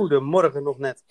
[0.00, 1.02] Goedemorgen nog net.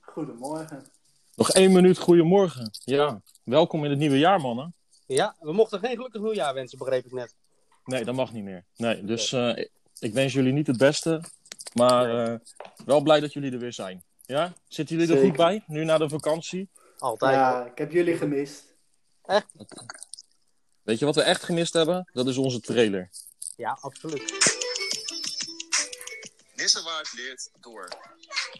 [0.00, 0.86] Goedemorgen.
[1.34, 2.70] Nog één minuut, goedemorgen.
[2.84, 4.74] Ja, welkom in het nieuwe jaar, mannen.
[5.06, 7.34] Ja, we mochten geen gelukkig nieuwjaar wensen, begreep ik net.
[7.84, 8.64] Nee, dat mag niet meer.
[8.76, 11.22] Nee, dus uh, ik, ik wens jullie niet het beste,
[11.74, 12.38] maar uh,
[12.84, 14.02] wel blij dat jullie er weer zijn.
[14.26, 14.52] Ja?
[14.68, 15.36] Zitten jullie er Zeker.
[15.36, 16.68] goed bij, nu na de vakantie?
[16.98, 17.34] Altijd.
[17.34, 18.74] Ja, ik heb jullie gemist.
[19.24, 19.46] Echt?
[20.82, 22.10] Weet je wat we echt gemist hebben?
[22.12, 23.10] Dat is onze trailer.
[23.56, 24.39] Ja, absoluut.
[26.60, 27.88] Nissewaard leert door.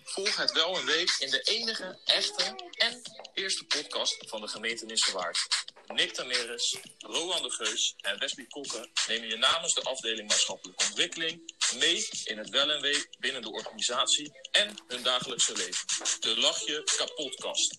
[0.05, 3.03] Volg het wel een week in de enige, echte en
[3.35, 5.39] eerste podcast van de gemeente Nissewaard.
[5.87, 11.55] Nick Tameres, Roland de Geus en Wesley Kokke nemen je namens de afdeling maatschappelijke ontwikkeling
[11.79, 15.87] mee in het wel en wee binnen de organisatie en hun dagelijkse leven.
[16.21, 17.79] De Lach je kapotkast.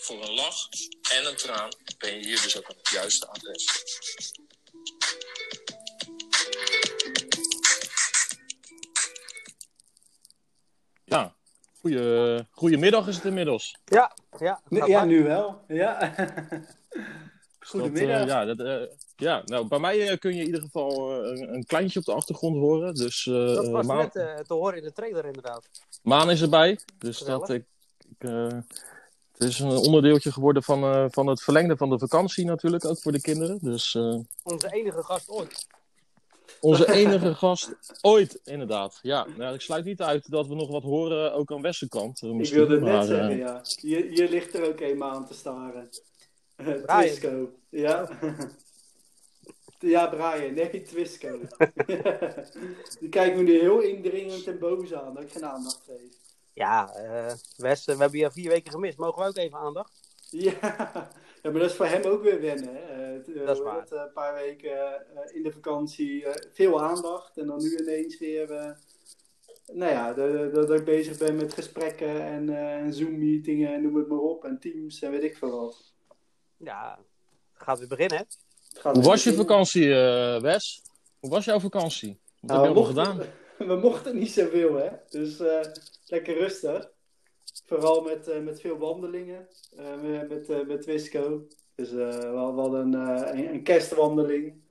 [0.00, 0.68] Voor een lach
[1.12, 3.64] en een traan ben je hier dus ook aan het juiste adres.
[11.04, 11.32] Ja,
[11.80, 13.76] goeie, goedemiddag is het inmiddels.
[13.84, 14.60] Ja, ja.
[14.68, 15.60] Nu- gaat ja, nu wel.
[15.68, 16.14] Ja.
[17.64, 18.20] Dat, Goedemiddag.
[18.20, 18.82] eh, ja, dat, eh,
[19.16, 22.12] ja, nou, bij mij eh, kun je in ieder geval een, een kleintje op de
[22.12, 22.94] achtergrond horen.
[22.94, 24.12] Dus eh, Dat was Maan, net
[24.46, 25.68] te horen in de trailer inderdaad.
[26.02, 26.78] Maan is erbij.
[26.98, 27.48] Dus Geweldig.
[27.48, 27.64] dat, ik,
[28.18, 28.46] ik, eh,
[29.32, 32.98] het is een onderdeeltje geworden van, eh, van het verlengde van de vakantie natuurlijk, ook
[33.00, 33.58] voor de kinderen.
[33.62, 35.66] Dus eh, Onze enige gast ooit.
[36.64, 38.98] Onze enige gast ooit, inderdaad.
[39.02, 42.22] Ja, nou, ik sluit niet uit dat we nog wat horen, ook aan Wessenkant.
[42.22, 43.62] eh, ik wilde het net maar, eh, zeggen, ja.
[43.80, 45.88] Je, je ligt er ook eenmaal aan te staren.
[46.56, 46.82] Eh, Brian.
[47.00, 47.50] Twisco.
[47.68, 48.08] Ja.
[49.78, 50.54] ja, Brian.
[50.54, 51.40] Nee, Twisco.
[53.00, 56.12] Die kijkt me nu heel indringend en boos aan dat ik geen aandacht geef.
[56.52, 58.98] Ja, eh Wes, eh, we hebben je vier weken gemist.
[58.98, 59.92] Mogen we ook even aandacht?
[60.30, 61.10] Ja.
[61.44, 62.74] Ja, maar dat is voor hem ook weer wennen.
[62.74, 62.80] Hè?
[62.80, 63.86] Eh, het, eh, Dat is waar.
[63.92, 67.36] eh, Een paar weken eh, in de vakantie eh, veel aandacht.
[67.38, 68.46] En dan nu ineens weer...
[69.72, 74.08] nou ja, dat, ik bezig ben met gesprekken en, eh, en Zoom-meetingen en noem het
[74.08, 74.44] maar op.
[74.44, 75.92] En Teams en weet ik veel wat.
[76.56, 76.98] Ja,
[77.54, 78.24] het gaat weer beginnen, hè?
[78.68, 80.82] Het gaat Hoe weer was je vakantie, eh, Wes?
[81.20, 82.20] Hoe was jouw vakantie?
[82.40, 83.32] Wat Nou, heb we je allemaal gedaan?
[83.68, 84.88] We mochten niet zoveel, hè.
[85.08, 85.60] Dus eh,
[86.06, 86.92] lekker rustig.
[87.64, 89.48] Vooral met, eh, met veel wandelingen.
[89.76, 91.46] eh, met, met, eh, met Wisco.
[91.74, 92.02] Dus we,
[92.34, 92.92] hadden- een,
[93.38, 94.62] een, een kerstwandeling.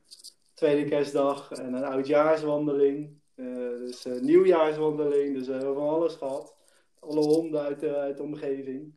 [0.54, 1.52] Tweede kerstdag.
[1.52, 3.22] En een oudjaarswandeling.
[3.36, 5.36] dus nieuwjaarswandeling.
[5.38, 6.56] Dus we hebben van alles gehad.
[7.00, 8.94] Alle honden uit de, uit de omgeving.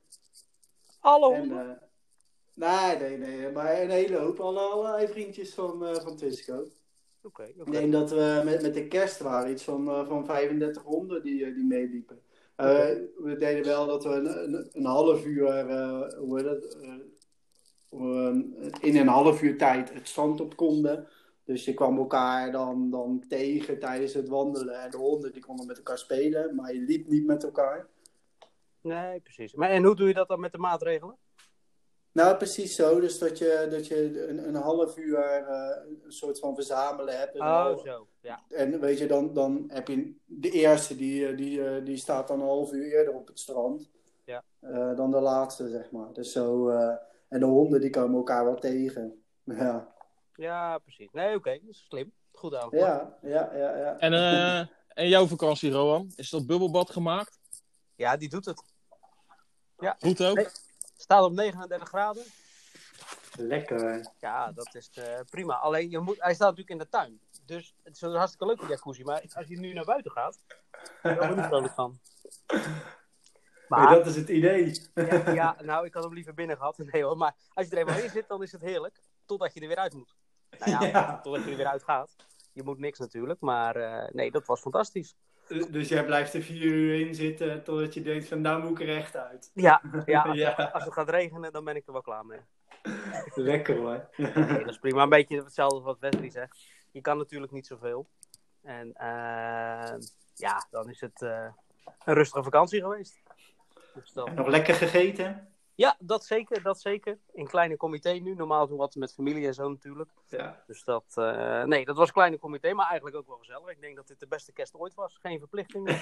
[1.01, 1.81] Alle En, honden.
[2.55, 3.51] eh, nee, nee, nee.
[3.53, 4.41] Maar een hele hoop.
[4.41, 6.67] Alle, allerlei vriendjes van, eh van Twisco.
[7.23, 7.71] Oké, Ik oké.
[7.71, 11.65] denk dat we met, met de kerst waren iets van, van 35 honden die, die
[11.65, 12.21] meeliepen.
[12.57, 16.95] Eh, we deden wel dat we een, een, half uur, eh, hoe heet eh,
[17.91, 18.35] eh,
[18.81, 21.09] in een half uur tijd het strand op konden.
[21.45, 24.83] Dus je kwam elkaar dan, dan tegen tijdens het wandelen.
[24.83, 27.87] En de honden die konden met elkaar spelen, maar je liep niet met elkaar.
[28.81, 29.55] Nee, precies.
[29.55, 31.17] Maar en hoe doe je dat dan met de maatregelen?
[32.17, 33.01] Nou, precies zo.
[33.01, 37.35] Dus dat je, dat je een, een half uur eh, een soort van verzamelen hebt.
[37.35, 38.07] Een Oh, zo.
[38.21, 38.43] Ja.
[38.49, 42.29] En weet je, dan, dan heb je de eerste, die, eh, die, eh, die staat
[42.29, 43.91] dan een half uur eerder op het strand.
[44.25, 44.45] Ja.
[44.61, 46.13] eh, dan de laatste, zeg maar.
[46.13, 46.95] Dus zo, eh,
[47.29, 49.23] en de honden die komen elkaar wel tegen.
[49.45, 49.95] Ja,
[50.35, 51.13] Ja, precies.
[51.13, 51.51] Nee, oké.
[51.51, 52.13] Dat is slim.
[52.33, 52.69] Goed aan.
[52.73, 53.77] ja, ja, ja.
[53.77, 53.99] ja.
[53.99, 56.13] En, eh, en jouw vakantie, Roan?
[56.17, 57.39] Is dat bubbelbad gemaakt?
[57.95, 58.63] Ja, die doet het.
[59.99, 60.37] Goed ook?
[60.37, 60.47] Nee.
[60.97, 62.25] Staat op 39 graden.
[63.39, 64.13] Lekker.
[64.19, 65.55] Ja, dat is eh, prima.
[65.55, 67.21] Alleen, je moet, hij staat natuurlijk in de tuin.
[67.45, 69.03] Dus het is hartstikke leuk, die jacuzzi.
[69.05, 70.39] Maar als je nu naar buiten gaat,
[71.03, 71.99] dan ben ik niet vrolijk van.
[73.69, 74.91] Maar dat is het idee.
[74.95, 76.79] ja, ja, nou, ik had hem liever binnen gehad.
[76.79, 79.01] Nee hoor, maar als je er eenmaal in zit, dan is het heerlijk.
[79.25, 80.15] Totdat je er weer uit moet.
[80.59, 81.21] Nou ja, Ja.
[81.21, 82.17] totdat je er weer uit gaat.
[82.53, 85.15] Je moet niks natuurlijk, maar eh, nee, dat was fantastisch.
[85.71, 88.89] Dus jij blijft er vier uur in zitten totdat je denkt van nou moet ik
[88.89, 89.51] er echt uit.
[89.55, 90.51] Ja, ja, als, Ja.
[90.73, 92.41] als het gaat regenen, dan ben ik er wel klaar mee.
[93.35, 94.09] Lekker hoor.
[94.37, 95.03] Dat is prima.
[95.03, 96.59] Een beetje hetzelfde wat Wesley zegt.
[96.91, 98.09] Je kan natuurlijk niet zoveel.
[98.63, 99.95] En eh,
[100.35, 101.47] ja, dan is het eh,
[102.05, 103.21] een rustige vakantie geweest.
[103.95, 105.49] Dus Nog lekker gegeten?
[105.77, 107.19] Ja, dat zeker, dat zeker.
[107.33, 108.35] In kleine comité nu.
[108.35, 110.11] Normaal doen we altijd met familie en zo natuurlijk.
[110.27, 110.63] Ja.
[110.67, 113.71] Dus dat, eh, nee, dat was kleine comité, maar eigenlijk ook wel gezellig.
[113.71, 115.19] Ik denk dat dit de beste kerst ooit was.
[115.23, 115.95] Geen verplichtingen.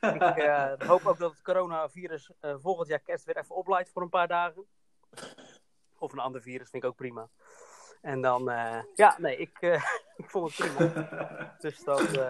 [0.00, 4.02] ik eh, hoop ook dat het coronavirus eh, volgend jaar kerst weer even opleidt voor
[4.02, 4.66] een paar dagen.
[5.98, 7.28] Of een ander virus, vind ik ook prima.
[8.00, 8.44] En dan,
[8.94, 9.58] ja, nee, ik,
[10.22, 11.56] ik vond het prima.
[11.58, 12.20] Dus dat,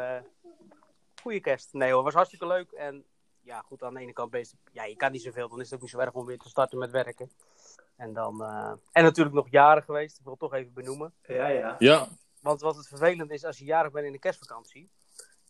[1.22, 1.72] goede kerst.
[1.72, 2.70] Nee hoor, was hartstikke leuk.
[2.72, 3.06] En
[3.48, 4.58] ja, goed, aan de ene kant bezig.
[4.72, 6.48] Ja, je kan niet zoveel, dan is het ook niet zo erg om weer te
[6.48, 7.30] starten met werken.
[7.96, 11.14] En dan, eh, en natuurlijk nog jaren geweest, ik wil het toch even benoemen.
[11.22, 11.76] Ja, ja.
[11.78, 12.08] Ja.
[12.40, 14.90] Want wat het vervelend is, als je jarig bent in de kerstvakantie,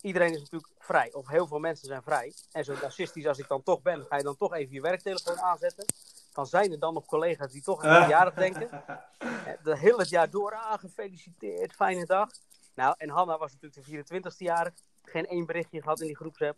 [0.00, 1.12] iedereen is natuurlijk vrij.
[1.12, 2.33] Of heel veel mensen zijn vrij.
[2.53, 5.41] En zo narcistisch als ik dan toch ben, ga je dan toch even je werktelefoon
[5.41, 5.85] aanzetten.
[6.33, 8.69] Van zijn er dan nog collega's die toch aan verjaardag denken?
[9.19, 12.29] Eh, De hele het jaar door, ah, gefeliciteerd, fijne dag.
[12.75, 14.75] Nou, en Hanna was natuurlijk de 24ste jarig.
[15.03, 16.56] Geen één berichtje gehad in die groepsapp.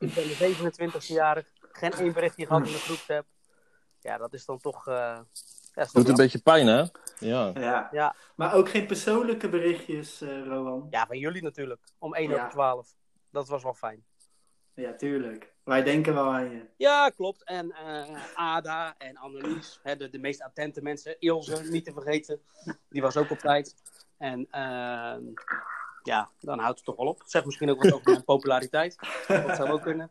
[0.00, 1.46] Ik ben de 27ste jarig.
[1.72, 3.26] Geen één berichtje gehad in de groepsapp.
[4.00, 4.86] Ja, dat is dan toch...
[4.86, 5.18] eh
[5.74, 6.84] ja, Doet een beetje pijn, hè?
[7.18, 7.50] Ja.
[7.54, 7.88] Ja.
[7.92, 8.14] Ja.
[8.36, 10.86] Maar ook geen persoonlijke berichtjes, eh Rowan.
[10.90, 11.80] ja, van jullie natuurlijk.
[11.98, 12.34] Om 1 Ja.
[12.36, 12.88] over 12.
[13.30, 14.04] Dat was wel fijn.
[14.74, 15.52] Ja, tuurlijk.
[15.64, 16.66] Wij denken wel aan je.
[16.76, 17.44] Ja, klopt.
[17.44, 21.16] En eh, Ada en Annelies, hè, de, de meest attente mensen.
[21.18, 22.40] Ilse, niet te vergeten.
[22.88, 23.74] Die was ook op tijd.
[24.18, 25.22] En ehm,
[26.02, 27.22] ja, dan houdt het toch wel op.
[27.26, 28.96] Zeg misschien ook wat over mijn populariteit.
[29.26, 30.10] Dat zou ook kunnen.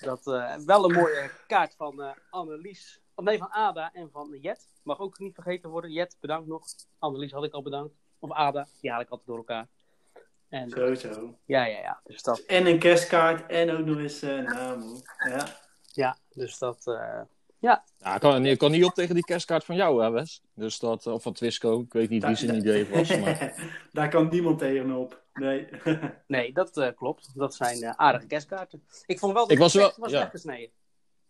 [0.00, 3.00] Dat, eh, wel een mooie kaart van eh, Annelies.
[3.14, 4.68] Of nee, van Ada en van Jet.
[4.82, 5.90] Mag ook niet vergeten worden.
[5.92, 6.64] Jet, bedankt nog.
[6.98, 7.94] Annelies had ik al bedankt.
[8.18, 9.68] Of Ada, die haal ik altijd door elkaar.
[10.48, 11.38] En, Zo, zo.
[11.44, 12.00] ja, ja, ja.
[12.04, 15.02] Dus dat, En een kerstkaart en ook nog eens eh, een naam.
[15.28, 15.46] Ja.
[15.92, 16.84] ja, dus dat
[17.70, 20.42] eh, Ja, ik kan, ik kan niet op tegen die kerstkaart van jou, hè, Wes?
[20.54, 21.80] Dus dat, of van Twisco.
[21.80, 23.16] Ik weet niet wie zijn idee was.
[23.18, 23.54] Maar...
[23.92, 25.22] Daar kan niemand tegenop.
[25.34, 25.68] Nee.
[26.26, 27.30] Nee, dat eh, klopt.
[27.34, 28.82] Dat zijn eh, aardige kerstkaarten.
[29.06, 30.18] Ik vond wel dat Ik was wel- het was ja.
[30.18, 30.70] weggesneden.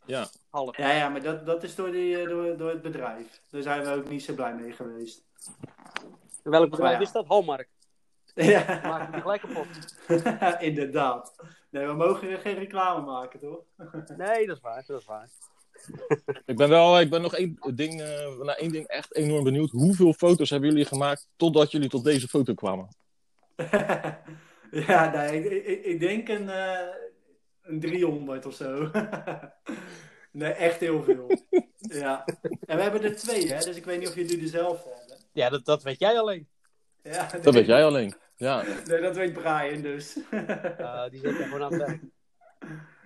[0.07, 0.27] Ja.
[0.51, 0.77] Half.
[0.77, 3.43] ja, ja, maar dat, dat is door, die, eh, door, door het bedrijf.
[3.51, 5.25] Daar zijn we ook niet zo blij mee geweest.
[6.43, 7.01] Welk bedrijf ja.
[7.01, 7.27] is dat?
[7.27, 7.69] Halmark.
[8.35, 9.67] Maak Ja, die gelijk kapot.
[10.63, 11.35] inderdaad.
[11.71, 13.61] Nee, we mogen geen reclame maken, toch?
[14.17, 14.85] Nee, dat is waar.
[14.87, 15.29] Dat is waar.
[16.47, 19.71] Ik ben wel, ik ben nog één ding, eh, naar één ding echt enorm benieuwd.
[19.71, 22.89] Hoeveel foto's hebben jullie gemaakt totdat jullie tot deze foto kwamen?
[24.89, 26.87] ja, nee, ik, ik, ik denk een, eh,
[27.63, 28.91] een 300 of zo.
[30.33, 31.31] nee, echt heel veel.
[31.79, 32.25] ja.
[32.67, 33.59] En we hebben er twee, hè?
[33.59, 35.17] Dus ik weet niet of jullie dezelfde hebben.
[35.33, 36.49] Ja, dat, dat weet jij alleen.
[37.03, 38.15] Ja, Dat weet jij alleen.
[38.37, 40.19] Ja, Nee, dat weet Brian dus.
[40.31, 42.01] Uh, die zit er gewoon aan het werk.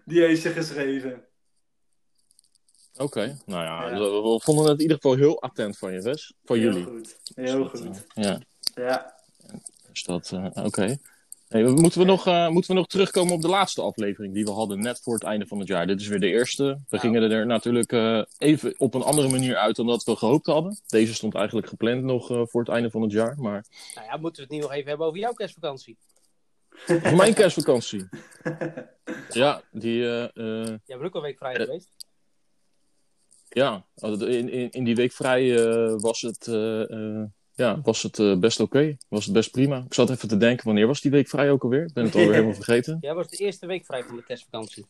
[0.05, 1.25] Die heeft ze geschreven.
[2.99, 3.39] Oké.
[3.47, 3.99] Nou ja, Ja.
[3.99, 6.33] We, we vonden het in ieder geval heel attent van je, Wes.
[6.45, 6.85] Van Heel jullie.
[6.85, 7.19] goed.
[7.35, 8.07] Heel goed.
[8.15, 8.39] Ja,
[8.75, 9.15] Ja.
[9.91, 10.97] dus dat, eh, oké.
[11.49, 14.51] Hey, moeten, we nog, eh, moeten we nog terugkomen op de laatste aflevering die we
[14.51, 15.87] hadden net voor het einde van het jaar?
[15.87, 16.81] Dit is weer de eerste.
[16.89, 20.47] We gingen er natuurlijk eh, even op een andere manier uit dan dat we gehoopt
[20.47, 20.79] hadden.
[20.87, 23.35] Deze stond eigenlijk gepland nog eh, voor het einde van het jaar.
[23.39, 23.65] Maar
[23.95, 25.97] Nou ja, moeten we het niet nog even hebben over jouw kerstvakantie?
[26.71, 28.09] voor mijn kerstvakantie.
[29.31, 31.91] Ja, die, eh, eh, Jij bent ook een week vrij geweest.
[33.57, 33.85] Ja,
[34.19, 37.25] in, in, in die week vrij eh, was het, eh, eh,
[37.55, 38.97] ja, was het best oké.
[39.09, 39.83] Was het best prima.
[39.87, 41.83] Ik zat even te denken, wanneer was die week vrij ook alweer?
[41.83, 42.99] Ik ben het alweer helemaal vergeten.
[43.01, 44.87] Jij was de eerste week vrij van de kerstvakantie.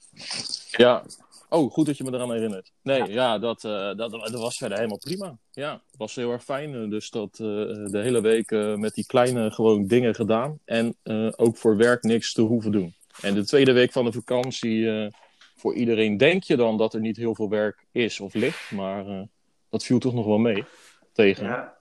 [0.70, 1.04] Ja.
[1.48, 2.72] Oh, goed dat je me eraan herinnert.
[2.82, 5.38] Nee, ja, dat, eh, dat, dat was verder helemaal prima.
[5.50, 6.90] Ja, het was heel erg fijn.
[6.90, 7.38] Dus dat eh,
[7.86, 10.58] de hele week eh, met die kleine gewoon dingen gedaan.
[10.64, 12.94] En eh, ook voor werk niks te hoeven doen.
[13.20, 15.12] En de tweede week van de vakantie, eh,
[15.56, 18.70] voor iedereen denk je dan dat er niet heel veel werk is of ligt.
[18.70, 19.22] Maar eh,
[19.68, 20.64] dat viel toch nog wel mee
[21.12, 21.44] tegen.
[21.46, 21.76] Ja.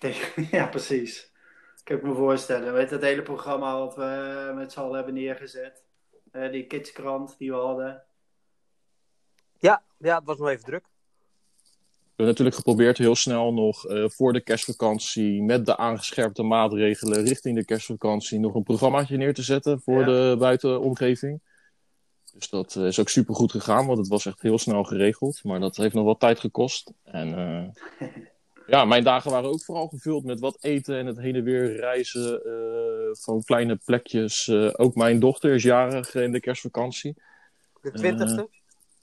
[0.50, 1.32] ja, precies.
[1.80, 2.72] Ik heb me voorstellen.
[2.72, 5.84] Weet je, het hele programma wat we met z'n allen hebben neergezet.
[6.30, 8.02] Eh, die kidskrant die we hadden.
[9.58, 10.82] Ja, ja, het was nog even druk.
[10.82, 17.24] We hebben natuurlijk geprobeerd heel snel nog eh, voor de kerstvakantie met de aangescherpte maatregelen
[17.24, 20.04] richting de kerstvakantie nog een programmaatje neer te zetten voor Ja.
[20.06, 21.40] de buitenomgeving.
[22.38, 25.40] Dus dat eh, is ook super goed gegaan, want het was echt heel snel geregeld.
[25.44, 26.92] Maar dat heeft nog wat tijd gekost.
[27.04, 28.08] En eh,
[28.66, 31.76] ja, mijn dagen waren ook vooral gevuld met wat eten en het heen en weer
[31.76, 32.52] reizen eh,
[33.12, 34.50] van kleine plekjes.
[34.72, 37.14] Ook mijn dochter is jarig in de kerstvakantie.
[37.82, 38.48] De twintigste.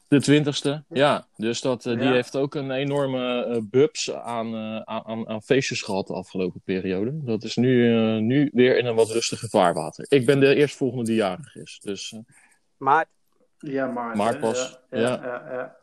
[0.08, 1.28] De twintigste, ja.
[1.36, 2.12] Dus dat, die Ja.
[2.12, 4.56] heeft ook een enorme bubs aan,
[4.88, 7.24] aan, aan, feestjes gehad de afgelopen periode.
[7.24, 10.06] Dat is nu, nu weer in een wat rustiger vaarwater.
[10.10, 11.80] Ik ben de eerstvolgende die jarig is.
[11.84, 12.16] Dus
[12.78, 13.06] Maar
[13.68, 14.16] Ja, Maart.
[14.16, 15.00] Maart pas, Ja.
[15.00, 15.08] ja.
[15.08, 15.78] ja, ja, ja.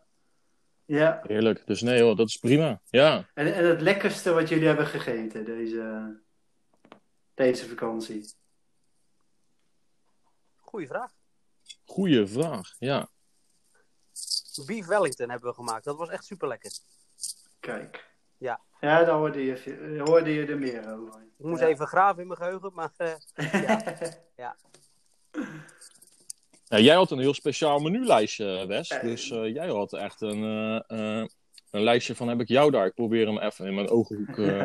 [0.84, 1.20] Ja.
[1.26, 1.66] heerlijk.
[1.66, 2.80] Dus nee hoor, dat is prima.
[2.90, 3.28] Ja.
[3.34, 6.16] En, en het lekkerste wat jullie hebben gegeten deze,
[7.34, 8.34] deze vakantie?
[10.56, 11.12] goede vraag.
[11.84, 13.08] Goeie vraag, ja.
[14.66, 15.84] Beef Wellington hebben we gemaakt.
[15.84, 16.70] Dat was echt super lekker.
[17.60, 18.10] Kijk.
[18.38, 18.60] Ja.
[18.80, 21.22] Ja, daar hoorde je, hoorde je er meer over.
[21.38, 21.66] Ik moest Ja.
[21.66, 23.14] even graven in mijn geheugen, maar eh,
[26.72, 28.88] Nou, jij had een heel speciaal menulijstje, Wes.
[29.02, 30.42] Dus eh, jij had echt een,
[30.88, 31.26] eh, eh,
[31.70, 32.86] een lijstje van heb ik jou daar.
[32.86, 33.90] Ik probeer hem even in mijn
[34.36, 34.58] Er,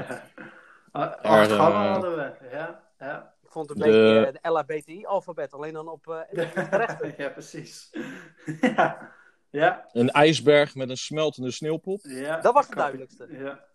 [0.91, 1.21] eh,
[1.57, 2.31] gangen hadden we.
[2.51, 3.33] Ja, ja.
[3.43, 5.53] ik vond het een De- beetje de LHBTI-alfabet.
[5.53, 7.13] Alleen dan op eh gerechten.
[7.23, 7.89] ja, precies.
[8.75, 9.15] ja.
[9.49, 9.85] Ja.
[9.91, 11.99] een ijsberg met een smeltende sneeuwpop.
[12.03, 12.39] ja.
[12.41, 13.27] Dat was het duidelijkste.
[13.31, 13.65] Ja.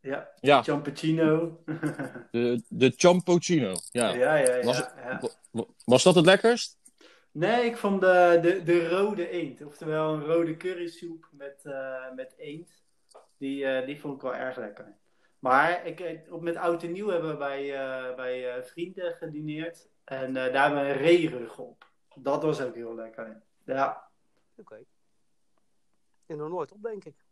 [0.00, 0.28] Ja.
[0.40, 0.62] Ja,
[2.30, 2.94] de, de
[4.14, 4.62] ja, ja, ja.
[4.64, 5.20] Was- ja.
[5.84, 6.78] Was dat het lekkerst?
[7.36, 9.64] Nee, ik vond de, de, de rode eend.
[9.64, 12.82] Oftewel een rode currysoep met, eh, met eend.
[13.36, 14.96] Die, eh, die vond ik wel erg lekker.
[15.38, 17.66] Maar ik, eh, op, met oud en nieuw hebben we bij,
[18.14, 19.88] bij vrienden gedineerd.
[20.04, 21.90] En daar hebben we een reerug op.
[22.14, 23.42] Dat was ook heel lekker.
[23.64, 24.10] Ja.
[24.56, 24.84] Oké.
[26.26, 27.24] En nog nooit op, denk ik.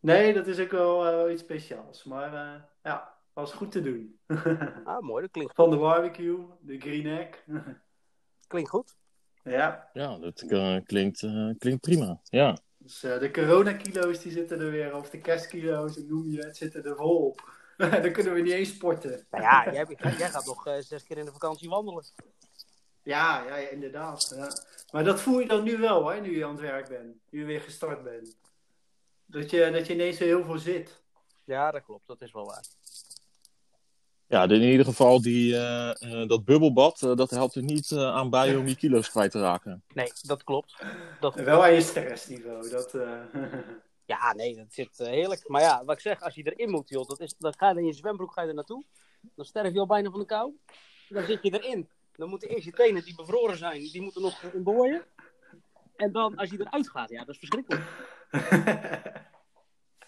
[0.00, 2.04] Nee, dat is ook wel iets speciaals.
[2.04, 2.32] Maar
[2.82, 4.18] ja, was goed te doen.
[4.84, 5.22] Ah, mooi.
[5.22, 7.44] Dat klinkt, Van de barbecue, de green egg.
[8.50, 8.96] klinkt goed.
[9.42, 12.20] ja, Ja, dat eh, klinkt, eh, klinkt prima.
[12.24, 12.58] Ja.
[12.78, 16.84] dus eh, de coronakilo's die zitten er weer, of de kerstkilo's, noem je het, zitten
[16.84, 17.58] er vol op.
[18.02, 19.26] Dan kunnen we niet eens sporten.
[19.30, 19.86] Nou ja, jij,
[20.18, 22.04] jij gaat nog zes keer in de vakantie wandelen.
[23.02, 24.32] Ja, ja, ja, inderdaad.
[24.36, 24.48] Ja.
[24.92, 27.16] Maar dat voel je dan nu wel, hè, nu je aan het werk bent.
[27.30, 28.36] Nu je weer gestart bent.
[29.26, 31.02] Dat je, dat je ineens zo heel veel zit.
[31.44, 32.06] Ja, dat klopt.
[32.06, 32.64] Dat is wel waar.
[34.30, 38.30] Ja, in ieder geval die, eh, eh, dat bubbelbad, eh, dat helpt er niet aan
[38.30, 39.82] bij om je kilo's kwijt te raken.
[39.94, 40.82] Nee, dat klopt.
[41.20, 42.68] Dat, wel aan je stressniveau.
[42.68, 43.20] Dat, eh,
[44.12, 45.48] ja, nee, dat zit heerlijk.
[45.48, 47.78] Maar ja, wat ik zeg, als je erin moet, joh, dat is, dan ga je
[47.78, 48.84] in je zwembroek ga je er naartoe.
[49.34, 50.52] Dan sterf je al bijna van de kou.
[51.08, 51.88] Dan zit je erin.
[52.12, 55.02] Dan moeten eerst je tenen die bevroren zijn, die moeten nog in booien.
[55.96, 57.84] En dan, als je eruit gaat, ja, dat is verschrikkelijk.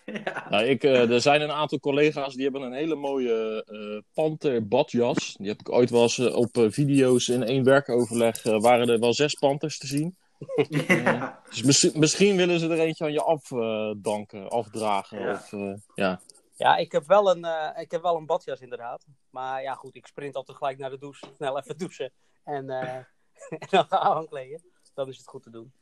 [0.24, 0.46] ja.
[0.50, 4.68] Nou, ik, eh, er zijn een aantal collega's die hebben een hele mooie eh panter
[4.68, 5.34] badjas.
[5.38, 8.42] Die heb ik ooit wel eens eh, op eh, video's in één werkoverleg.
[8.42, 10.16] waren er wel zes panters te zien.
[10.86, 11.40] ja.
[11.48, 15.20] Dus mis- misschien willen ze er eentje aan je afdanken, afdragen.
[15.20, 15.32] Ja.
[15.32, 16.20] Of, eh, ja.
[16.56, 19.06] Ja, ik heb, wel een, eh, ik heb wel een badjas inderdaad.
[19.30, 21.26] Maar ja, goed, ik sprint altijd gelijk naar de douche.
[21.36, 22.12] Snel even douchen.
[22.44, 22.94] En, eh,
[23.58, 24.62] en dan gaan aankleden.
[24.94, 25.72] Dan is het goed te doen.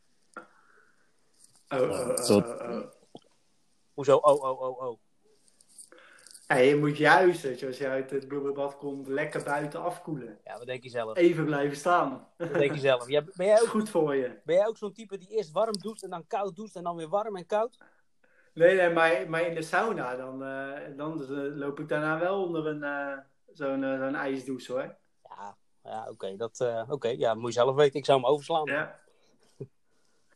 [1.69, 2.85] Oh, oh, oh, Tot- oh, oh.
[4.01, 4.17] Hoezo?
[4.17, 4.99] Oh, oh, oh, oh.
[6.49, 10.39] Ja, je moet juist, weet je, als je uit het bubbelbad komt, lekker buiten afkoelen.
[10.45, 11.17] Ja, wat denk je zelf?
[11.17, 12.29] Even blijven staan.
[12.37, 13.09] Wat denk je zelf?
[13.09, 14.41] Ja, ben, jij Dat is ook, goed voor je.
[14.45, 16.97] ben jij ook zo'n type die eerst warm doucht en dan koud doucht en dan
[16.97, 17.79] weer warm en koud?
[18.55, 21.27] Nee, nee maar, maar in de sauna, dan, eh, dan
[21.57, 23.19] loop ik daarna wel onder een, eh,
[23.53, 24.97] zo'n eh, zo'n ijsdouche hoor.
[25.23, 26.37] Ja, ja oké.
[26.37, 27.09] dat eh, oké.
[27.09, 27.99] Ja, moet je zelf weten.
[27.99, 28.67] Ik zou hem overslaan.
[28.67, 28.99] Ja.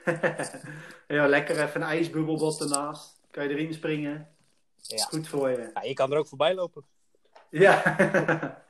[1.16, 3.13] ja, lekker even een ijsbubbelbad ernaast.
[3.34, 4.28] Kan je erin springen.
[4.82, 5.04] Ja.
[5.04, 5.70] Goed voor je.
[5.74, 6.84] Ja, je kan er ook voorbij lopen.
[7.50, 7.82] Ja,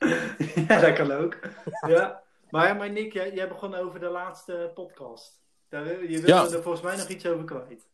[0.68, 1.38] ja dat kan ook.
[1.86, 2.22] Ja.
[2.50, 5.40] Maar, maar Nick, jij, jij begon over de laatste podcast.
[5.68, 6.42] Daar, wil- je wilde Ja.
[6.44, 7.86] er volgens mij nog iets over kwijt.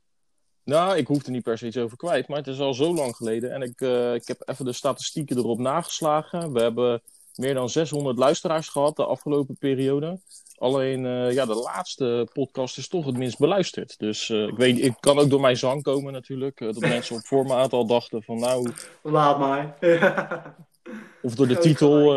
[0.64, 2.94] Nou, ik hoef er niet per se iets over kwijt, maar het is al zo
[2.94, 3.52] lang geleden.
[3.52, 6.52] En ik, eh, ik heb even de statistieken erop nageslagen.
[6.52, 7.02] We hebben
[7.34, 10.20] meer dan 600 luisteraars gehad de afgelopen periode.
[10.58, 13.98] Alleen, eh, ja, de laatste podcast is toch het minst beluisterd.
[13.98, 16.60] Dus eh, ik weet ik kan ook door mijn zang komen natuurlijk.
[16.60, 18.72] eh, dat mensen op formaat al dachten van nou...
[19.02, 19.76] Laat maar.
[21.22, 22.14] Of door de titel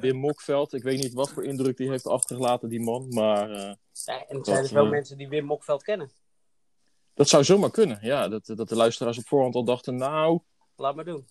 [0.00, 0.72] Wim Mokveld.
[0.72, 3.06] Ik weet niet wat voor indruk die heeft achtergelaten, die man.
[3.08, 3.72] Maar eh,
[4.04, 6.10] Ja, en er zijn dus wel mensen die Wim Mokveld kennen.
[7.14, 7.98] dat zou zomaar kunnen.
[8.02, 10.40] Ja, dat, dat de luisteraars op voorhand al dachten nou...
[10.76, 11.26] Laat maar doen.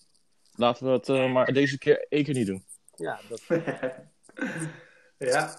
[0.55, 2.63] Laten we het eh, maar deze keer één keer niet doen.
[2.95, 3.41] Ja, dat...
[5.33, 5.55] ja.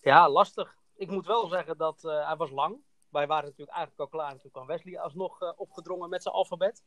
[0.00, 0.76] ja, lastig.
[0.96, 2.76] Ik moet wel zeggen dat eh, hij was lang.
[3.08, 4.30] Wij waren natuurlijk eigenlijk al klaar.
[4.30, 6.82] En toen kwam Wesley alsnog eh, opgedrongen met zijn alfabet.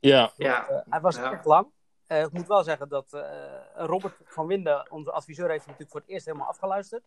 [0.00, 0.68] Ja, Ja.
[0.68, 1.32] Eh, hij was Ja.
[1.32, 1.72] echt lang.
[2.06, 5.90] Eh, ik moet wel zeggen dat eh, Robert van Winden, onze adviseur, heeft hem natuurlijk
[5.90, 7.04] voor het eerst helemaal afgeluisterd.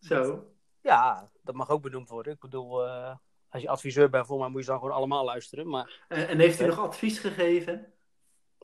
[0.00, 0.44] Zo.
[0.80, 2.32] Ja, dat mag ook benoemd worden.
[2.32, 3.14] Ik bedoel, eh,
[3.48, 5.68] als je adviseur bent, volgens mij moet je ze dan gewoon allemaal luisteren.
[5.68, 7.92] Maar En, en heeft hij nog advies gegeven?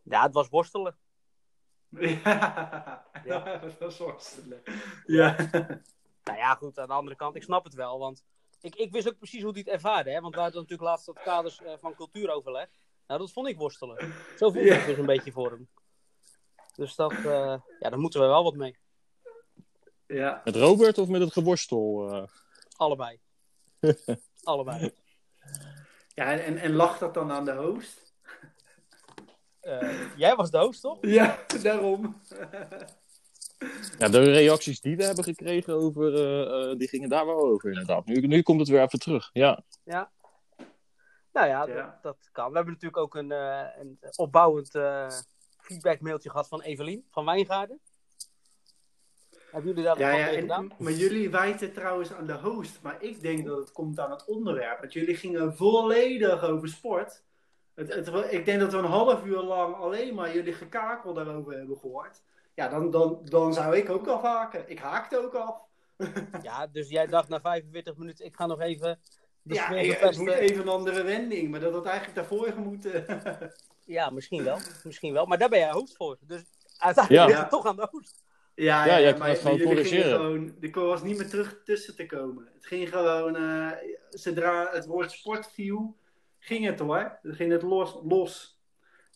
[0.02, 0.96] ja, het was worstelen.
[1.98, 3.02] Ja.
[3.24, 3.58] Ja.
[3.58, 4.62] dat was worstelen.
[5.06, 5.36] Ja.
[6.24, 7.98] Nou ja, goed, aan de andere kant, ik snap het wel.
[7.98, 8.22] Want
[8.60, 10.10] ik, ik wist ook precies hoe hij het ervaarde.
[10.10, 10.20] Hè?
[10.20, 12.68] Want we hadden natuurlijk laatst dat kaders eh, van cultuuroverleg.
[13.06, 14.12] Nou, dat vond ik worstelen.
[14.36, 14.76] Zo voelde Ja.
[14.76, 15.68] ik dus een beetje voor hem.
[16.74, 18.76] Dus dat, eh, ja, daar moeten we wel wat mee.
[20.06, 20.40] Ja.
[20.44, 22.10] met Robert of met het geworstel?
[22.12, 22.22] eh?
[22.76, 23.20] Allebei.
[24.42, 24.92] Allebei.
[26.14, 28.03] Ja, en, en, en lag dat dan aan de host?
[29.64, 30.98] Eh, jij was de host, toch?
[31.00, 32.20] Ja, daarom.
[33.98, 37.68] Ja, de reacties die we hebben gekregen over, eh, eh, die gingen daar wel over
[37.68, 38.06] inderdaad.
[38.06, 39.30] Nu, nu komt het weer even terug.
[39.32, 40.10] Ja, Ja.
[41.32, 41.74] Nou ja, Ja.
[41.74, 42.48] Dat, dat kan.
[42.50, 45.08] We hebben natuurlijk ook een, eh, een opbouwend eh
[45.60, 47.80] feedbackmailtje gehad van Evelien van Wijngaarden.
[49.50, 50.72] Hebben jullie daar Ja, ja, en, gedaan?
[50.78, 52.78] maar jullie wijten trouwens aan de host.
[52.82, 54.80] Maar ik denk dat het komt aan het onderwerp.
[54.80, 57.22] Want jullie gingen volledig over sport.
[57.74, 61.56] Het, het, ik denk dat we een half uur lang alleen maar jullie gekakel daarover
[61.56, 62.22] hebben gehoord.
[62.54, 64.70] Ja, dan, dan, dan zou ik ook afhaken.
[64.70, 65.56] Ik haakte ook af.
[66.42, 69.00] Ja, dus jij dacht na 45 minuten, ik ga nog even
[69.42, 71.50] de ja, het moet even een andere wending.
[71.50, 73.04] Maar dat had eigenlijk daarvoor gemoeten.
[73.86, 74.58] Ja, misschien wel.
[74.84, 75.26] Misschien wel.
[75.26, 76.16] Maar daar ben jij host voor.
[76.20, 76.42] Dus
[76.78, 77.26] Uiteindelijk Ja.
[77.26, 78.24] ligt het toch aan de Oost.
[78.54, 80.10] Ja, Ja, ja, jij maar, het gewoon corrigeren.
[80.10, 82.48] gewoon, er was niet meer terug tussen te komen.
[82.54, 83.70] Het ging gewoon, eh,
[84.10, 85.96] zodra het woord sport viel,
[86.44, 87.18] ging het hoor.
[87.22, 87.98] Dan ging het los.
[88.04, 88.58] los.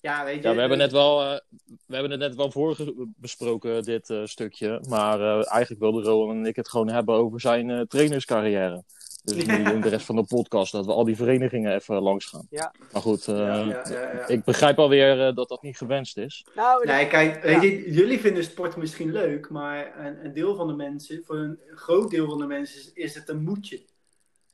[0.01, 0.49] Ja, weet je.
[0.49, 1.39] Ja, we hebben, net wel, eh,
[1.87, 4.85] we hebben het net wel vorige besproken, dit eh, stukje.
[4.89, 8.83] Maar eh, eigenlijk wilden Rowan en ik het gewoon hebben over zijn eh, trainerscarrière.
[9.25, 12.27] Dus nu in de rest van de podcast dat we al die verenigingen even langs
[12.27, 12.47] gaan.
[12.51, 12.75] Ja.
[12.93, 14.27] Maar goed, eh, Ja, ja, ja, ja.
[14.27, 16.47] ik begrijp alweer eh, dat dat niet gewenst is.
[16.55, 17.41] Nou, Nee, kijk, Ja.
[17.61, 21.37] weet je, jullie vinden sport misschien leuk, maar een, een deel van de mensen, voor
[21.37, 23.81] een groot deel van de mensen, is, is het een moedje.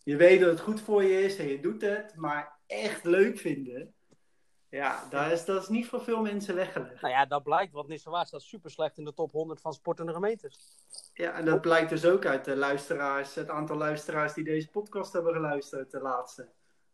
[0.05, 3.39] Je weet dat het goed voor je is en je doet het, maar echt leuk
[3.39, 3.95] vinden,
[4.75, 7.01] ja, dat is, dat is niet voor veel mensen weggelegd.
[7.01, 10.13] nou ja, dat blijkt, want Nissewaard staat super slecht in de top 100 van sportende
[10.13, 10.59] gemeentes.
[11.13, 15.13] Ja, en dat blijkt dus ook uit de luisteraars, het aantal luisteraars die deze podcast
[15.13, 16.49] hebben geluisterd, de laatste.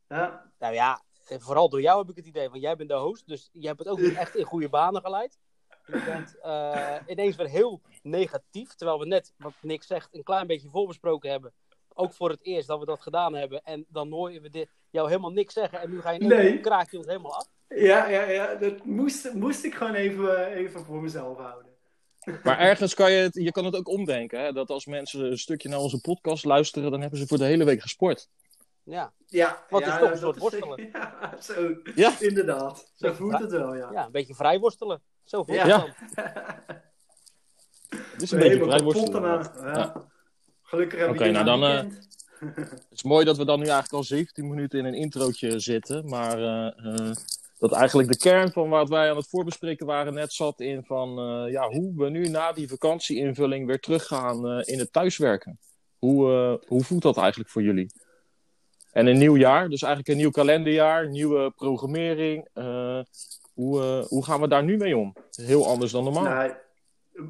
[0.08, 1.02] Ja, Nou ja,
[1.38, 3.78] vooral door jou heb ik het idee, want jij bent de host, dus jij hebt
[3.78, 5.38] het ook niet echt in goede banen geleid.
[5.86, 10.46] Je bent eh, ineens weer heel negatief, terwijl we net, wat Nick zegt, een klein
[10.46, 11.52] beetje voorbesproken hebben.
[11.94, 13.60] Ook voor het eerst dat we dat gedaan hebben.
[13.64, 16.38] En dan horen we dit, jou helemaal niks zeggen en nu ga je Nee.
[16.38, 16.60] nee.
[16.60, 17.46] kraak je ons helemaal af.
[17.68, 21.68] ja, ja, ja dat moest, moest ik gewoon even, even voor mezelf houden.
[22.42, 24.40] Maar ergens kan je het, je kan het ook omdenken.
[24.40, 24.52] Hè?
[24.52, 27.64] Dat als mensen een stukje naar onze podcast luisteren, dan hebben ze voor de hele
[27.64, 28.28] week gesport.
[28.82, 30.88] Ja, Ja, ja, is toch een soort worstelen.
[30.92, 32.12] Ja, zo, Ja.
[32.20, 32.92] inderdaad.
[32.94, 33.90] Zo voelt het wel, ja.
[33.92, 35.02] ja een beetje vrij worstelen.
[35.24, 35.62] Zo voelt Ja.
[35.62, 35.70] het
[36.14, 36.24] Ja.
[36.24, 36.74] dan.
[38.12, 40.10] Het is een beetje vrij kapot worstelen.
[40.70, 41.92] Gelukkig hebben Oké, we nou nou dan,
[42.54, 46.08] Het is mooi dat we dan nu eigenlijk al 17 minuten in een introotje zitten.
[46.08, 47.14] Maar eh, eh,
[47.58, 51.18] dat eigenlijk de kern van wat wij aan het voorbespreken waren net zat in van
[51.18, 55.58] eh, ja, hoe we nu na die vakantieinvulling weer teruggaan eh, in het thuiswerken.
[55.98, 57.92] Hoe, eh, hoe voelt dat eigenlijk voor jullie?
[58.92, 62.48] En een nieuw jaar, dus eigenlijk een nieuw kalenderjaar, nieuwe programmering.
[62.52, 63.00] eh,
[63.54, 65.16] hoe, eh, hoe gaan we daar nu mee om?
[65.30, 66.22] Heel anders dan normaal.
[66.22, 66.52] Nou,
[67.14, 67.24] eh,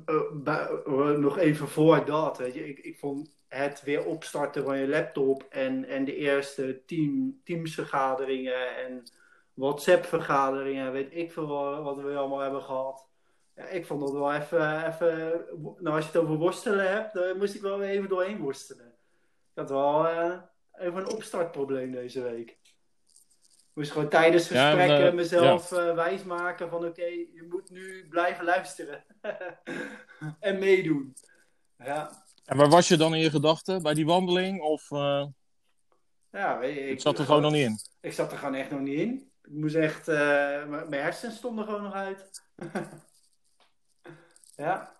[0.44, 2.68] eh, eh, nog even voor dat, weet je.
[2.68, 8.76] Ik, ik vond het weer opstarten van je laptop en, en de eerste team, teamsvergaderingen
[8.76, 9.02] en
[9.54, 11.46] WhatsApp-vergaderingen, weet ik veel
[11.82, 13.08] wat, we allemaal hebben gehad.
[13.56, 15.44] Ja, ik vond dat wel even, even,
[15.78, 18.86] nou als je het over worstelen hebt, dan moest ik wel even doorheen worstelen.
[19.52, 20.06] Ik had wel
[20.72, 22.59] even een opstartprobleem deze week.
[23.70, 27.70] Ik moest gewoon tijdens Ja, en, gesprekken eh, mezelf eh, wijsmaken van oké, je moet
[27.70, 29.04] nu blijven luisteren.
[30.40, 31.14] en meedoen.
[31.78, 33.82] Ja, En waar was je dan in je gedachten?
[33.82, 34.60] Bij die wandeling?
[34.60, 35.26] Of eh,
[36.30, 37.78] ja weet je, het zat er gewoon nog niet in?
[38.00, 39.30] Ik zat er gewoon echt nog niet in.
[39.42, 42.42] Ik moest echt, mijn hersens stonden gewoon nog uit.
[44.56, 44.99] ja.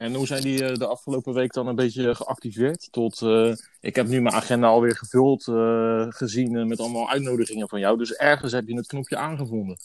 [0.00, 2.88] En hoe zijn die eh, de afgelopen week dan een beetje geactiveerd?
[2.90, 7.80] Tot, eh, ik heb nu mijn agenda alweer gevuld eh, gezien met allemaal uitnodigingen van
[7.80, 7.98] jou.
[7.98, 9.76] Dus ergens heb je het knopje aangevonden.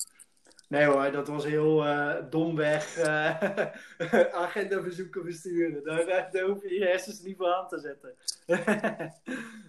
[0.70, 3.42] Nee hoor, dat was heel eh, domweg eh
[4.44, 5.84] agendaverzoeken versturen.
[5.84, 8.14] Daar, hoef je je hersens niet voor aan te zetten.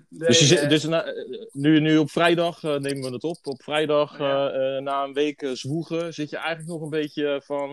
[0.08, 1.12] Nee, dus je eh, dus na-
[1.52, 3.38] nu, nu op vrijdag nemen we het op.
[3.42, 4.78] Op vrijdag, Ja.
[4.80, 7.70] na een week zwoegen, zit je eigenlijk nog een beetje van...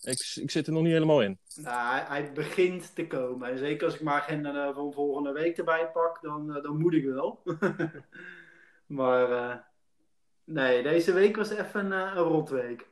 [0.00, 1.38] ik, ik zit er nog niet helemaal in.
[1.54, 3.50] Nou, hij, begint te komen.
[3.50, 7.04] En zeker als ik mijn agenda van volgende week erbij pak, dan, dan moet ik
[7.04, 7.42] wel.
[8.86, 9.28] maar
[10.44, 12.88] nee, deze week was even eh, een rotweek.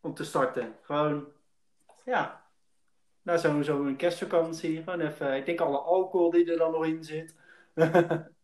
[0.00, 0.76] Om te starten.
[0.82, 1.26] Gewoon,
[2.04, 2.44] ja.
[3.22, 4.82] Na zo'n zo'n kerstvakantie.
[4.82, 7.34] Gewoon even, ik denk alle alcohol die er dan nog in zit.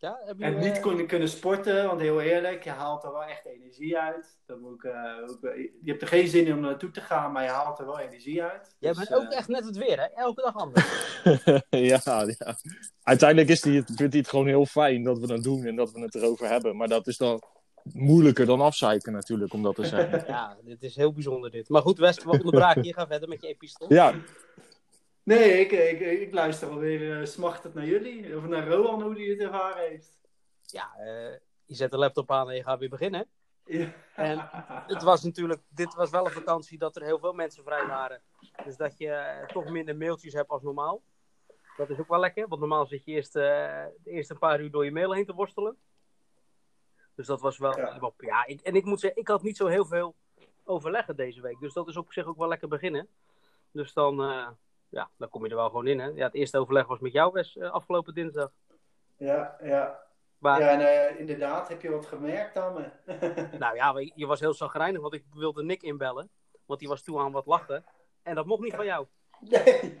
[0.00, 3.12] Ja, heb je, en niet eh, kunnen, kunnen sporten, want heel eerlijk, je haalt er
[3.12, 4.38] wel echt energie uit.
[4.46, 7.00] Dat moet ik, eh, ook, eh, je hebt er geen zin in om naartoe te
[7.00, 8.76] gaan, maar je haalt er wel energie uit.
[8.78, 10.04] Jij Dus, bent ook echt net het weer, hè?
[10.04, 11.22] Elke dag anders.
[11.70, 12.00] ja,
[12.38, 12.56] ja.
[13.02, 15.92] Uiteindelijk is die, vindt hij het gewoon heel fijn dat we het doen en dat
[15.92, 16.76] we het erover hebben.
[16.76, 17.42] Maar dat is dan
[17.92, 20.24] moeilijker dan afzeiken natuurlijk, om dat te zeggen.
[20.26, 21.68] ja, dit is heel bijzonder dit.
[21.68, 22.94] Maar goed, West, we onderbraken je.
[22.94, 23.92] Ga verder met je epistool.
[23.92, 24.14] Ja,
[25.30, 28.36] Nee, ik, ik, ik luister alweer uh, smachtend naar jullie.
[28.36, 30.18] Of naar Rohan, hoe die het ervaren heeft.
[30.62, 31.32] Ja, eh,
[31.64, 33.26] je zet de laptop aan en je gaat weer beginnen.
[33.64, 33.92] Ja.
[34.14, 34.48] En
[34.86, 38.20] Het was natuurlijk, dit was wel een vakantie dat er heel veel mensen vrij waren.
[38.64, 41.02] Dus dat je eh, toch minder mailtjes hebt als normaal.
[41.76, 43.42] Dat is ook wel lekker, want normaal zit je eerst eh,
[44.02, 45.76] de eerste paar uur door je mail heen te worstelen.
[47.14, 47.78] Dus dat was wel.
[47.78, 47.98] Ja.
[48.00, 50.14] Ja, ja ik, en ik moet zeggen, ik had niet zo heel veel
[50.64, 51.60] overleggen deze week.
[51.60, 53.08] Dus dat is op zich ook wel lekker beginnen.
[53.72, 54.48] Dus dan, eh,
[54.90, 55.98] ja, dan kom je er wel gewoon in.
[56.00, 56.06] Hè?
[56.06, 58.50] Ja, het eerste overleg was met jou, Wes, eh, afgelopen dinsdag.
[59.16, 60.08] ja, ja.
[60.38, 62.90] Maar, Ja, en eh, inderdaad, heb je wat gemerkt aan me?
[63.58, 66.30] Nou ja, je- was heel zagrijnig, want ik wilde Nick inbellen.
[66.66, 67.84] Want die was toe aan wat lachen.
[68.22, 69.06] En dat mocht niet van jou.
[69.40, 70.00] nee.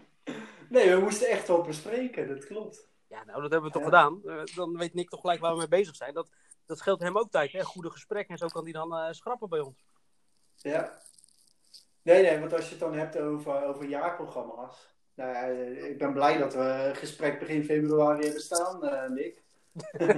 [0.68, 2.88] nee, we moesten echt wel bespreken, dat klopt.
[3.08, 3.98] Ja, nou, dat hebben we toch Ja.
[3.98, 4.20] gedaan.
[4.24, 6.14] Eh, dan weet Nick toch gelijk waar we mee bezig zijn.
[6.14, 6.30] Dat,
[6.66, 7.62] dat scheelt hem ook tijd, hè?
[7.64, 9.84] Goede gesprekken en zo kan hij dan schrappen bij ons.
[10.56, 10.98] Ja.
[12.10, 14.94] Nee, nee, want als je het dan hebt over, over jaarprogramma's.
[15.14, 15.42] Nou ja,
[15.86, 19.42] ik ben blij dat we gesprek begin februari hebben staan, uh, Nick.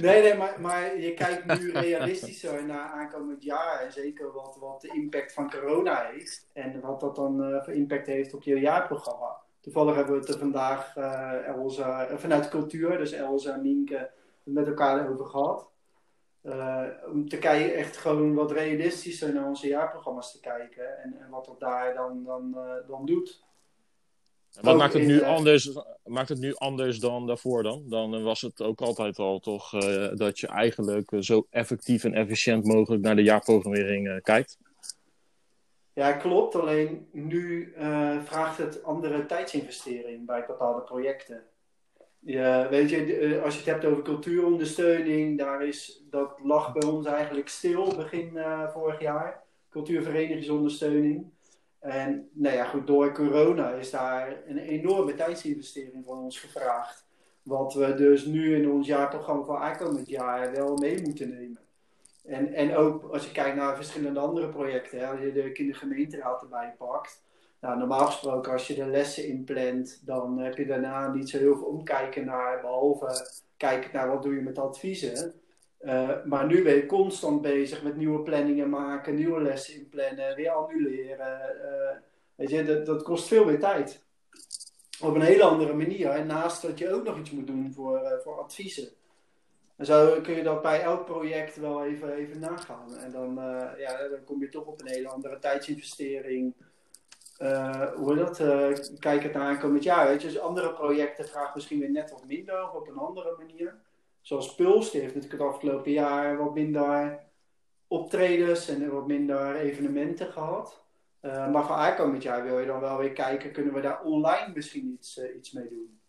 [0.00, 3.80] nee, nee, maar, maar je kijkt nu realistischer naar aankomend jaar.
[3.80, 6.46] En zeker wat, wat de impact van corona heeft.
[6.52, 9.40] En wat dat dan uh, voor impact heeft op je jaarprogramma.
[9.60, 14.10] Toevallig hebben we het er vandaag uh, Elsa, vanuit cultuur, dus Elsa en Mienke,
[14.42, 15.74] met elkaar over gehad.
[16.46, 16.82] Uh,
[17.12, 21.02] om te kijken, echt gewoon wat realistischer naar onze jaarprogramma's te kijken.
[21.02, 23.44] En, en wat dat daar dan, dan, uh, dan doet.
[24.60, 27.84] Wat maakt het, nu anders, maakt het nu anders dan daarvoor dan?
[27.88, 32.64] Dan was het ook altijd al toch uh, dat je eigenlijk zo effectief en efficiënt
[32.64, 34.58] mogelijk naar de jaarprogrammering kijkt?
[35.92, 36.54] Ja, klopt.
[36.54, 37.74] Alleen nu
[38.24, 41.44] vraagt het andere tijdsinvestering bij bepaalde projecten.
[42.26, 47.06] Ja, weet je, als je het hebt over cultuurondersteuning, daar is, dat lag bij ons
[47.06, 49.42] eigenlijk stil begin uh, vorig jaar.
[49.70, 51.30] Cultuurverenigingsondersteuning.
[51.78, 57.06] En nou ja, goed, door corona is daar een enorme tijdsinvestering van ons gevraagd.
[57.42, 61.60] Wat we dus nu in ons jaarprogramma van aankomend jaar wel mee moeten nemen.
[62.24, 66.42] En, en ook als je kijkt naar verschillende andere projecten, hè, als je de kindergemeenteraad
[66.42, 67.24] erbij pakt.
[67.66, 71.56] Nou, normaal gesproken, als je de lessen inplant, dan heb je daarna niet zo heel
[71.56, 75.34] veel omkijken naar, behalve kijken naar wat doe je met adviezen.
[75.80, 80.50] Uh, maar nu ben je constant bezig met nieuwe planningen maken, nieuwe lessen inplannen, weer
[80.50, 81.56] annuleren.
[81.64, 81.96] Uh,
[82.34, 84.02] weet je, dat, dat, kost veel meer tijd.
[85.00, 86.10] Op een hele andere manier.
[86.10, 88.88] En naast dat je ook nog iets moet doen voor, uh, voor adviezen.
[89.76, 92.96] En zo kun je dat bij elk project wel even, even nagaan.
[92.96, 93.34] En dan,
[93.78, 96.54] ja, dan kom je toch op een hele andere tijdsinvestering.
[97.38, 98.40] Uh, hoe dat?
[98.40, 98.68] Uh,
[98.98, 100.06] kijk het naar aankomend jaar.
[100.06, 103.34] Weet je, dus andere projecten vragen misschien weer net wat minder of op een andere
[103.38, 103.74] manier.
[104.20, 107.18] Zoals Puls, die heeft natuurlijk het afgelopen jaar wat minder
[107.88, 110.82] optredens en wat minder evenementen gehad.
[111.22, 114.52] Uh, maar voor aankomend jaar wil je dan wel weer kijken, kunnen we daar online
[114.54, 116.00] misschien iets, iets mee doen?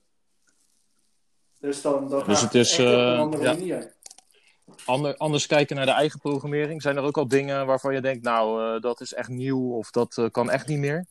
[1.60, 3.54] Dus dan, dan dus het is, op een andere ja.
[3.54, 3.96] manier.
[4.86, 6.82] Ander, anders kijken naar de eigen programmering.
[6.82, 10.28] Zijn er ook al dingen waarvan je denkt, nou, dat is echt nieuw of dat
[10.32, 11.06] kan echt niet meer?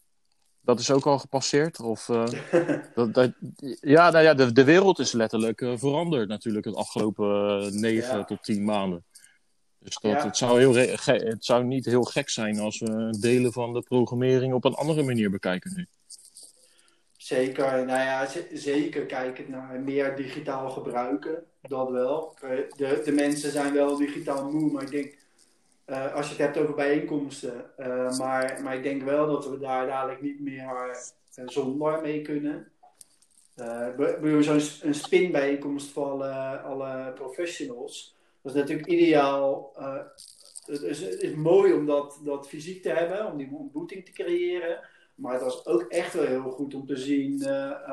[0.66, 1.80] Dat is ook al gepasseerd?
[1.80, 2.26] Of, uh,
[2.94, 3.32] dat, dat,
[3.80, 8.24] ja, nou ja, de, de wereld is letterlijk uh, veranderd natuurlijk het afgelopen 9 ja.
[8.24, 9.04] tot 10 maanden.
[9.78, 10.24] Dus dat, ja.
[10.24, 14.54] het, zou heel het zou niet heel gek zijn als we delen van de programmering
[14.54, 15.86] op een andere manier bekijken nu.
[17.16, 21.44] Zeker, nou ja, zeker kijken naar meer digitaal gebruiken.
[21.60, 22.36] Dat wel.
[22.76, 25.14] De, de mensen zijn wel digitaal moe, maar ik denk
[25.86, 27.70] uh, als je het hebt over bijeenkomsten.
[27.78, 30.96] Uh, maar, maar ik denk wel dat we daar dadelijk niet meer
[31.34, 32.70] uh, zonder mee kunnen.
[33.56, 38.16] Uh, zo'n een spinbijeenkomst voor alle, alle professionals.
[38.42, 39.72] Dat is natuurlijk ideaal.
[40.66, 44.12] het, is, het is mooi om dat, dat fysiek te hebben, om die ontmoeting te
[44.12, 44.80] creëren.
[45.14, 47.38] Maar het was ook echt wel heel goed om te zien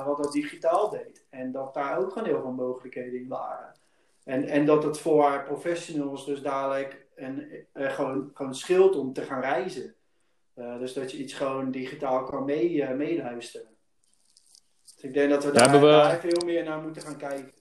[0.05, 1.25] wat dat digitaal deed.
[1.29, 3.73] En dat daar ook gewoon heel veel mogelijkheden in waren.
[4.23, 9.21] En, en dat het voor professionals dus dadelijk en uh, gewoon, gewoon scheelt om te
[9.21, 9.95] gaan reizen.
[10.55, 13.67] Uh, dus dat je iets gewoon digitaal kan mee, uh, meeluisteren.
[14.83, 15.79] Dus ik denk dat we daar, we...
[15.79, 17.51] daar, veel meer naar moeten gaan kijken.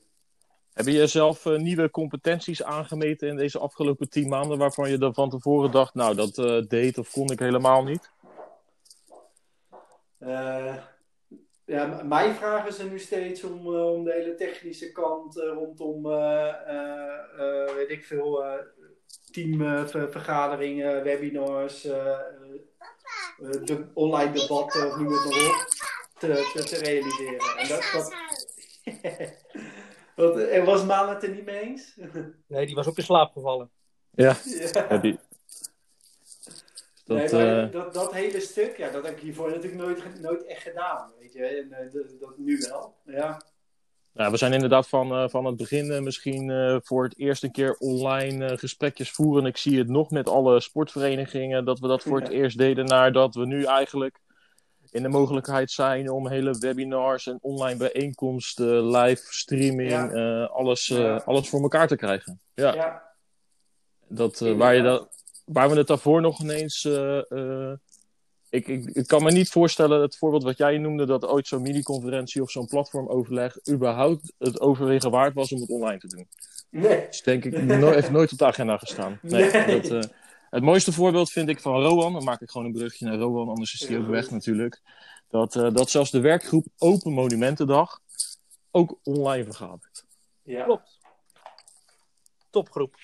[0.72, 5.30] Heb je zelf nieuwe competenties aangemeten in deze afgelopen tien maanden waarvan je er van
[5.30, 6.34] tevoren dacht, nou dat
[6.68, 8.10] deed of kon ik helemaal niet?
[11.64, 16.02] ja, mijn vragen zijn nu steeds om, om de hele technische kant rondom,
[17.76, 18.44] weet ik veel,
[19.32, 22.18] teamvergaderingen, webinars, uh,
[23.38, 25.66] de online debatten, of noem het maar op,
[26.18, 27.56] te, te, te realiseren.
[27.56, 28.14] En dat, dat...
[30.16, 31.96] Wat, en was Maan het er niet mee eens?
[32.48, 33.70] nee, die was op in slaap gevallen.
[34.10, 34.36] Ja,
[34.88, 34.98] ja.
[34.98, 35.18] die...
[37.04, 37.72] Dat, nee, uh...
[37.72, 41.32] dat, dat, hele stuk, ja, dat heb ik hiervoor natuurlijk nooit, nooit echt gedaan, weet
[41.32, 41.44] je.
[41.46, 43.42] En uh, dat, dat, nu wel, ja.
[44.12, 47.42] Nou, we zijn inderdaad van, uh, van het begin uh, misschien uh, voor het eerst
[47.42, 49.46] een keer online gesprekjes voeren.
[49.46, 52.84] Ik zie het nog met alle sportverenigingen dat we dat voor het eerst deden.
[52.84, 54.20] Naar dat we nu eigenlijk
[54.90, 60.44] in de mogelijkheid zijn om hele webinars en online bijeenkomsten, live streaming, ja.
[60.44, 61.16] alles, ja.
[61.16, 62.40] alles voor elkaar te krijgen.
[62.54, 62.74] Ja.
[62.74, 63.02] ja.
[64.08, 65.08] Dat, waar, je dat,
[65.44, 66.88] waar we het daarvoor nog ineens
[68.52, 71.62] ik, ik, ik, kan me niet voorstellen, het voorbeeld wat jij noemde, dat ooit zo'n
[71.62, 76.28] mini-conferentie of zo'n platformoverleg überhaupt het overwegen waard was om het online te doen.
[76.70, 77.06] Nee.
[77.06, 79.18] Dus denk ik, no heeft nooit op de agenda gestaan.
[79.22, 79.50] Nee.
[79.50, 79.80] nee.
[79.80, 80.10] Dat, uh,
[80.50, 83.48] het mooiste voorbeeld vind ik van Rowan, dan maak ik gewoon een brugje naar Rowan,
[83.48, 84.80] anders is hij ook weg natuurlijk.
[85.28, 88.00] Dat, uh, dat zelfs de werkgroep Open Monumentendag
[88.70, 90.04] ook online vergadert.
[90.42, 90.64] Ja.
[90.64, 90.98] Klopt.
[92.50, 92.96] Topgroep.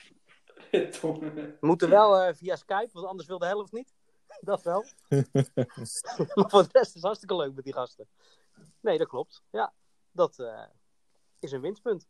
[1.01, 1.33] Tom.
[1.61, 3.97] Moeten wel eh, via Skype, want anders wil de helft niet.
[4.41, 4.85] Dat wel.
[6.35, 8.09] maar voor de rest is het hartstikke leuk met die gasten.
[8.81, 9.43] Nee, dat klopt.
[9.51, 9.73] Ja,
[10.11, 10.62] dat eh,
[11.38, 12.07] is een winstpunt.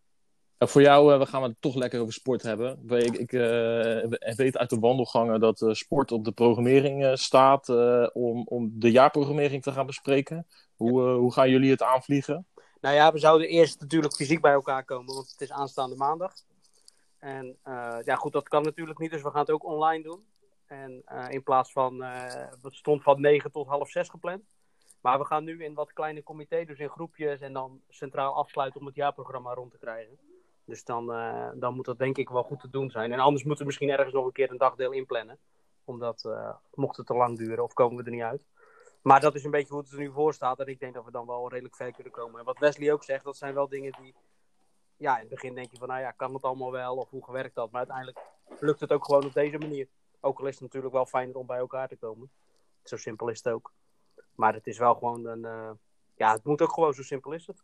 [0.59, 2.89] Voor jou, uh, we gaan het toch lekker over sport hebben.
[2.89, 7.69] Ik, ik uh, weet uit de wandelgangen dat sport op de programmering staat
[8.13, 10.47] om, om de jaarprogrammering te gaan bespreken.
[10.77, 12.47] Hoe, hoe gaan jullie het aanvliegen?
[12.81, 16.33] Nou ja, we zouden eerst natuurlijk fysiek bij elkaar komen, want het is aanstaande maandag.
[17.19, 17.59] En
[18.05, 20.25] ja, goed, dat kan natuurlijk niet, dus we gaan het ook online doen.
[20.69, 22.03] En in plaats van,
[22.63, 24.43] het stond van 9 tot half 6 gepland.
[25.01, 28.81] Maar we gaan nu in wat kleine comité, dus in groepjes en dan centraal afsluiten
[28.81, 30.19] om het jaarprogramma rond te krijgen.
[30.65, 33.13] Dus dan, uh, dan moet dat denk ik wel goed te doen zijn.
[33.13, 35.39] En anders moeten we misschien ergens nog een keer een dagdeel inplannen.
[35.85, 36.29] Omdat,
[36.75, 38.47] mocht het te lang duren of komen we er niet uit.
[39.03, 40.61] Maar dat is een beetje hoe het er nu voor staat.
[40.61, 42.39] En ik denk dat we dan wel redelijk ver kunnen komen.
[42.39, 44.15] En wat Wesley ook zegt, dat zijn wel dingen die...
[44.97, 46.97] Ja, in het begin denk je van, nou ja, kan het allemaal wel?
[46.97, 47.71] Of hoe werkt dat?
[47.71, 48.19] Maar uiteindelijk
[48.61, 49.89] lukt het ook gewoon op deze manier.
[50.21, 52.31] Ook al is het natuurlijk wel fijner om bij elkaar te komen.
[52.85, 53.73] Zo simpel is het ook.
[54.35, 55.43] Maar het is wel gewoon een...
[55.43, 55.71] Uh,
[56.17, 57.63] ja, het moet ook gewoon zo simpel is het.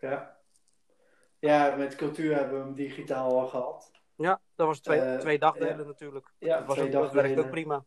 [0.00, 0.36] Ja.
[1.38, 3.92] Ja, met cultuur hebben we hem digitaal al gehad.
[4.14, 5.84] Ja, dat was twee, uh, twee dagdelen ja.
[5.84, 6.32] natuurlijk.
[6.38, 7.84] Ja, dat, was twee ook, dat werkt ook prima.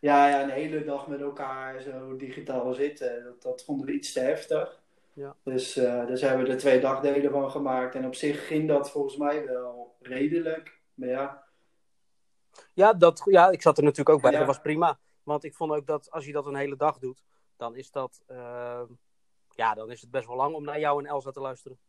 [0.00, 4.12] Ja, ja, een hele dag met elkaar zo digitaal zitten, dat, dat vonden we iets
[4.12, 4.80] te heftig.
[5.12, 5.36] Ja.
[5.42, 7.94] Dus uh, dus hebben we er twee dagdelen van gemaakt.
[7.94, 10.78] En op zich ging dat volgens mij wel redelijk.
[10.94, 11.47] Maar ja.
[12.78, 14.30] Ja, dat, ja ik zat er natuurlijk ook bij.
[14.30, 14.38] Ja.
[14.38, 14.98] Dat was prima.
[15.22, 17.22] Want ik vond ook dat als je dat een hele dag doet,
[17.56, 18.22] dan is dat.
[18.28, 18.80] Uh,
[19.50, 21.78] ja, dan is het best wel lang om naar jou en Elsa te luisteren.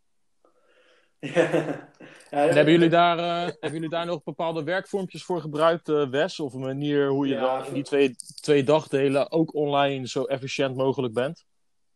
[1.20, 1.92] Ja.
[2.30, 6.10] Ja, en hebben jullie, daar, uh, hebben jullie daar nog bepaalde werkvormpjes voor gebruikt, uh,
[6.10, 6.40] Wes?
[6.40, 10.76] Of een manier hoe je dan in die twee, twee dagdelen ook online zo efficiënt
[10.76, 11.46] mogelijk bent?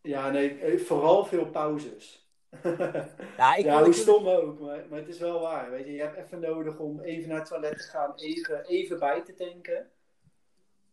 [0.02, 2.23] Ja, nee, vooral veel pauzes.
[3.38, 5.72] ja, ik ja hoe stom ook, maar, maar het is wel waar.
[5.72, 9.00] Weet je, je hebt even nodig om even naar het toilet te gaan, even, even
[9.00, 9.92] bij te tanken.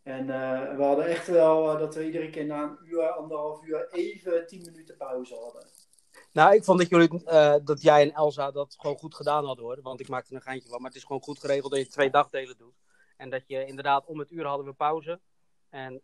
[0.03, 3.63] En uh, we hadden echt wel uh, dat we iedere keer na een uur, anderhalf
[3.63, 5.67] uur even tien minuten pauze hadden.
[6.33, 9.65] Nou, ik vond dat, jullie, uh, dat jij en Elsa dat gewoon goed gedaan hadden
[9.65, 9.79] hoor.
[9.83, 10.81] Want ik maakte een geintje van.
[10.81, 12.75] Maar het is gewoon goed geregeld dat je twee dagdelen doet.
[13.17, 15.21] En dat je inderdaad om het uur hadden we pauze.
[15.69, 16.03] En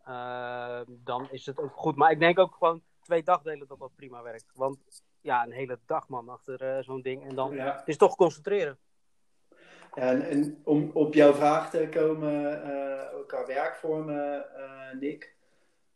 [0.87, 1.95] dan is het ook goed.
[1.95, 4.51] Maar ik denk ook gewoon twee dagdelen dat dat prima werkt.
[4.53, 4.77] Want
[5.27, 7.29] ja, een hele dag man achter zo'n ding.
[7.29, 7.75] En dan Ja.
[7.77, 8.77] het is toch concentreren.
[9.93, 15.35] En, en om op jouw vraag te komen, uh, qua werkvormen, uh, Nick.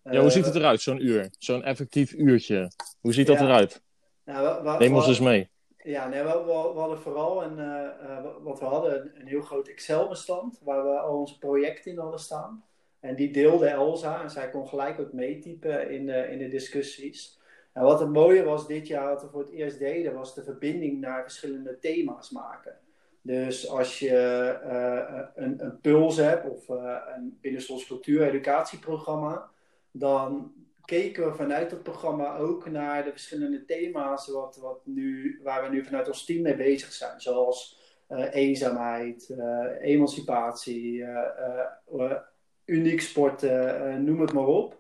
[0.04, 1.30] Ja, hoe ziet het eruit, zo'n uur?
[1.38, 2.72] Zo'n effectief uurtje.
[3.02, 3.46] Hoe ziet dat Ja.
[3.46, 3.82] eruit?
[4.26, 5.50] Nou, we- we- Neem ons eens mee.
[5.84, 9.28] Ja, nee, we, we, we hadden vooral een, eh, eh, wat we hadden, een, een
[9.28, 12.64] heel groot Excel-bestand waar we al onze projecten in hadden staan.
[13.00, 17.40] En die deelde Elsa en zij kon gelijk ook meetypen in de, in de discussies.
[17.74, 20.44] En wat het mooie was dit jaar, wat we voor het eerst deden, was de
[20.44, 22.78] verbinding naar verschillende thema's maken.
[23.22, 24.18] Dus als je
[24.64, 29.50] eh, een, een puls hebt of eh, een binnen ons cultuur-educatieprogramma,
[29.92, 30.54] dan
[30.86, 35.70] keken we vanuit het programma ook naar de verschillende thema's wat, wat nu, waar we
[35.70, 37.22] nu vanuit ons team mee bezig zijn.
[37.22, 42.18] Zoals eh, eenzaamheid, eh, emancipatie, eh, eh,
[42.66, 44.80] uniek sporten, eh, noem het maar op.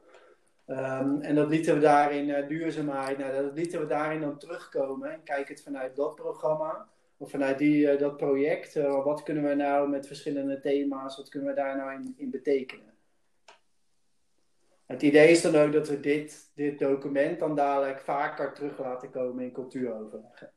[0.71, 5.11] Ehm, en dat lieten we daarin, eh, duurzaamheid, nou, dat lieten we daarin dan terugkomen
[5.11, 6.87] en kijken het vanuit dat programma.
[7.17, 11.29] Of vanuit die, eh, dat project, eh, wat kunnen we nou met verschillende thema's, wat
[11.29, 12.93] kunnen we daar nou in, in betekenen?
[14.85, 19.09] Het idee is dan ook dat we dit, dit document dan dadelijk vaker terug laten
[19.09, 20.51] komen in cultuuroverleggen.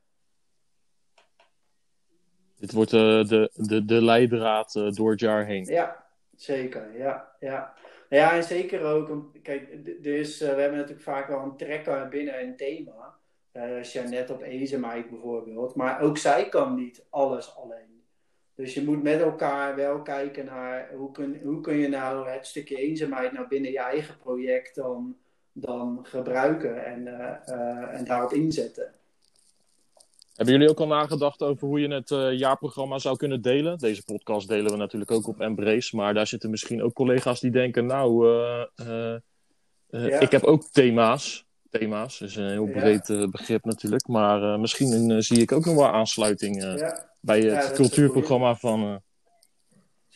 [2.57, 5.65] Dit wordt de, de, de leidraad door het jaar heen.
[5.65, 6.99] Ja, zeker.
[6.99, 7.75] Ja, ja.
[8.15, 12.41] Ja, en zeker ook, kijk, dus eh, we hebben natuurlijk vaak wel een trekker binnen
[12.41, 13.15] een thema.
[13.53, 15.75] Eh Jeannette op eenzaamheid bijvoorbeeld.
[15.75, 18.03] Maar ook zij kan niet alles alleen.
[18.55, 22.47] Dus je moet met elkaar wel kijken naar hoe kun, hoe kun je nou het
[22.47, 25.17] stukje eenzaamheid nou binnen je eigen project dan,
[25.53, 28.95] dan gebruiken en, eh, en daarop inzetten.
[30.35, 33.79] Hebben jullie ook al nagedacht over hoe je het eh, jaarprogramma zou kunnen delen?
[33.79, 37.51] Deze podcast delen we natuurlijk ook op Embrace, maar daar zitten misschien ook collega's die
[37.51, 39.21] denken, nou, eh, eh,
[39.89, 40.21] Ja.
[40.21, 41.47] ik heb ook thema's.
[41.71, 46.63] Thema's is een heel breed begrip natuurlijk, maar misschien zie ik ook nog wel aansluiting
[46.63, 47.09] Ja.
[47.21, 49.03] bij het dat cultuurprogramma van...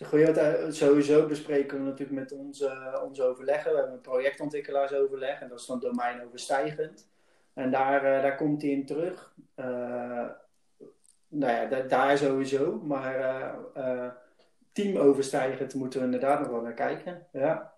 [0.04, 3.70] goeie, eh, sowieso bespreken we natuurlijk met onze, onze overleggen.
[3.70, 7.07] We hebben een projectontwikkelaarsoverleg en dat is dan domeinoverstijgend.
[7.59, 9.35] En daar, eh, daar komt hij in terug.
[9.55, 10.27] Eh,
[11.29, 12.81] nou ja, da- daar sowieso.
[12.81, 14.12] Maar eh, eh,
[14.73, 17.27] teamoverstijgend moeten we inderdaad nog wel naar kijken.
[17.33, 17.75] Ja,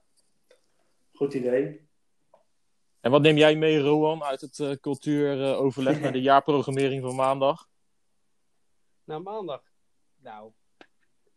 [1.12, 1.88] goed idee.
[3.00, 7.68] En wat neem jij mee, Rowan, uit het cultuuroverleg naar de jaarprogrammering van maandag?
[9.04, 9.62] Nou, maandag.
[10.22, 10.52] Nou,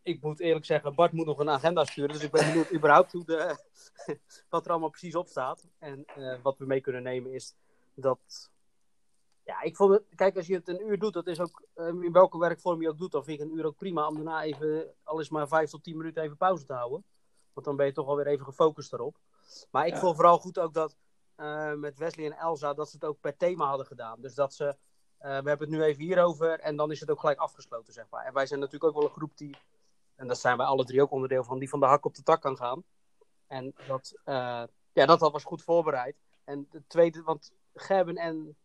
[0.02, 2.14] ik moet eerlijk zeggen, Bart moet nog een agenda sturen.
[2.14, 3.58] Dus ik ben benieuwd überhaupt hoe de,
[4.50, 5.68] wat er allemaal precies op staat.
[5.80, 7.56] En eh, wat we mee kunnen nemen is
[7.96, 8.52] dat.
[9.44, 10.04] Ja, ik vond het.
[10.16, 11.64] Kijk, als je het een uur doet, dat is ook.
[11.74, 14.08] eh, in welke werkvorm je ook doet, dan vind ik een uur ook prima.
[14.08, 17.04] Om daarna even, al is maar vijf tot tien minuten even pauze te houden.
[17.54, 19.18] Want dan ben je toch alweer even gefocust erop.
[19.72, 20.00] Maar ik Ja.
[20.00, 20.96] vond vooral goed ook dat.
[21.36, 24.22] eh, met Wesley en Elsa, dat ze het ook per thema hadden gedaan.
[24.22, 24.66] Dus dat ze.
[25.18, 28.06] eh, we hebben het nu even hierover en dan is het ook gelijk afgesloten, zeg
[28.10, 28.26] maar.
[28.26, 29.56] En wij zijn natuurlijk ook wel een groep die
[30.16, 32.24] en dat zijn wij alle drie ook onderdeel van, die van de hak op de
[32.24, 32.84] tak kan gaan.
[33.48, 36.16] En dat, eh, ja, dat, dat was goed voorbereid.
[36.44, 38.56] En de tweede, want Gerben en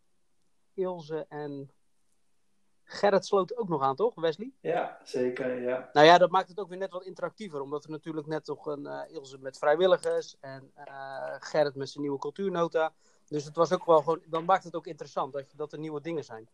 [0.73, 1.71] Ilse en
[2.91, 4.51] Gerrit sloten ook nog aan, toch, Wesley?
[4.61, 5.89] Ja, zeker, ja.
[5.93, 8.65] Nou ja, dat maakt het ook weer net wat interactiever, omdat er natuurlijk net toch
[8.65, 12.93] een eh, Ilse met vrijwilligers en eh, Gerrit met zijn nieuwe cultuurnota.
[13.27, 15.79] Dus het was ook wel gewoon, dan maakt het ook interessant dat, je, dat er
[15.79, 16.49] nieuwe dingen zijn.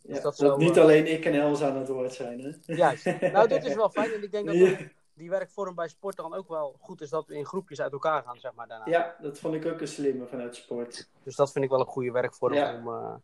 [0.00, 0.14] ja.
[0.14, 2.74] dat dat zo, niet eh, alleen ik en Elsa aan het woord zijn, hè?
[2.74, 3.04] Juist.
[3.20, 4.12] Nou, dat is wel fijn.
[4.14, 4.76] En ik denk dat Ja.
[5.14, 8.22] Die werkvorm bij sport dan ook wel goed is dat we in groepjes uit elkaar
[8.22, 8.86] gaan, zeg maar, daarna.
[8.86, 11.08] Ja, dat vond ik ook een slimme vanuit sport.
[11.22, 12.74] Dus dat vind ik wel een goede werkvorm Ja.
[12.76, 12.88] om...
[12.88, 13.14] eh,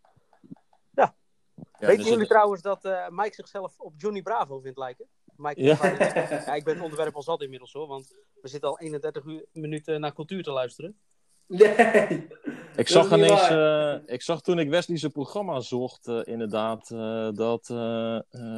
[0.94, 1.14] Ja,
[1.79, 5.07] Weten dus jullie het- trouwens dat eh, Mike zichzelf op Johnny Bravo vindt lijken?
[5.37, 5.76] Mike Ja.
[6.46, 9.44] ja, ik ben het onderwerp al zat inmiddels hoor, want we zitten al 31 uur,
[9.53, 10.98] minuten naar cultuur te luisteren.
[11.46, 12.29] Nee!
[12.81, 16.90] Ik Dat zag, ineens, eh, ik zag toen ik Wesley zijn programma zocht, eh, inderdaad,
[16.90, 17.66] eh, dat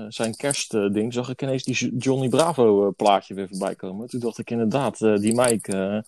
[0.09, 4.09] zijn kerstding, zag ik ineens die Johnny Bravo plaatje weer voorbij komen.
[4.09, 6.05] Toen dacht ik inderdaad, die Mike,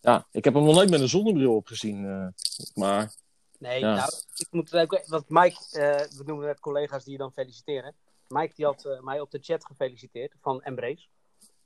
[0.00, 2.04] ja, ik heb hem nog nooit met een zonnebril op gezien.
[2.06, 2.26] eh,
[2.74, 3.12] maar
[3.58, 3.94] Nee, Ja.
[3.94, 5.56] nou, ik moet het ook, want Mike,
[6.16, 7.94] we noemen net collega's die je dan feliciteren.
[8.28, 11.06] Mike die had mij op de chat gefeliciteerd van Embrace.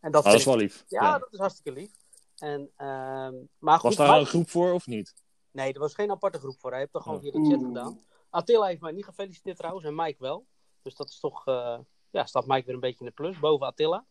[0.00, 0.84] En dat, ah, dat vind is wel lief.
[0.88, 1.18] ja, Ja.
[1.18, 1.90] dat is hartstikke lief.
[2.38, 5.14] En, ehm, maar goed, Was daar Mike- een groep voor of niet?
[5.56, 6.70] Nee, er was geen aparte groep voor.
[6.70, 7.22] Hij heeft dat gewoon Oh.
[7.24, 8.00] via de chat gedaan.
[8.30, 10.46] Attila heeft mij niet gefeliciteerd trouwens en Mike wel.
[10.82, 11.78] Dus dat is toch, eh,
[12.10, 14.04] ja, staat Mike weer een beetje in de plus boven Attila.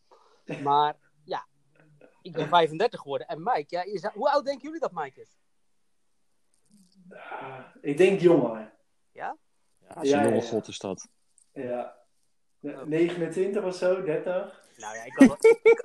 [0.62, 1.46] Maar ja,
[2.22, 3.26] ik ben 35 geworden.
[3.26, 5.36] En Mike, ja, is, hoe oud denken jullie dat Mike is?
[7.10, 8.74] Ah, Ik denk jonger.
[9.12, 9.36] Ja?
[9.80, 10.42] Ja, ja, jonge ja.
[10.48, 11.08] god is dat.
[11.52, 11.96] Ja.
[12.58, 14.65] Ne- 29 of zo, 30.
[14.76, 15.82] Nou ja, ik had, dat, ik,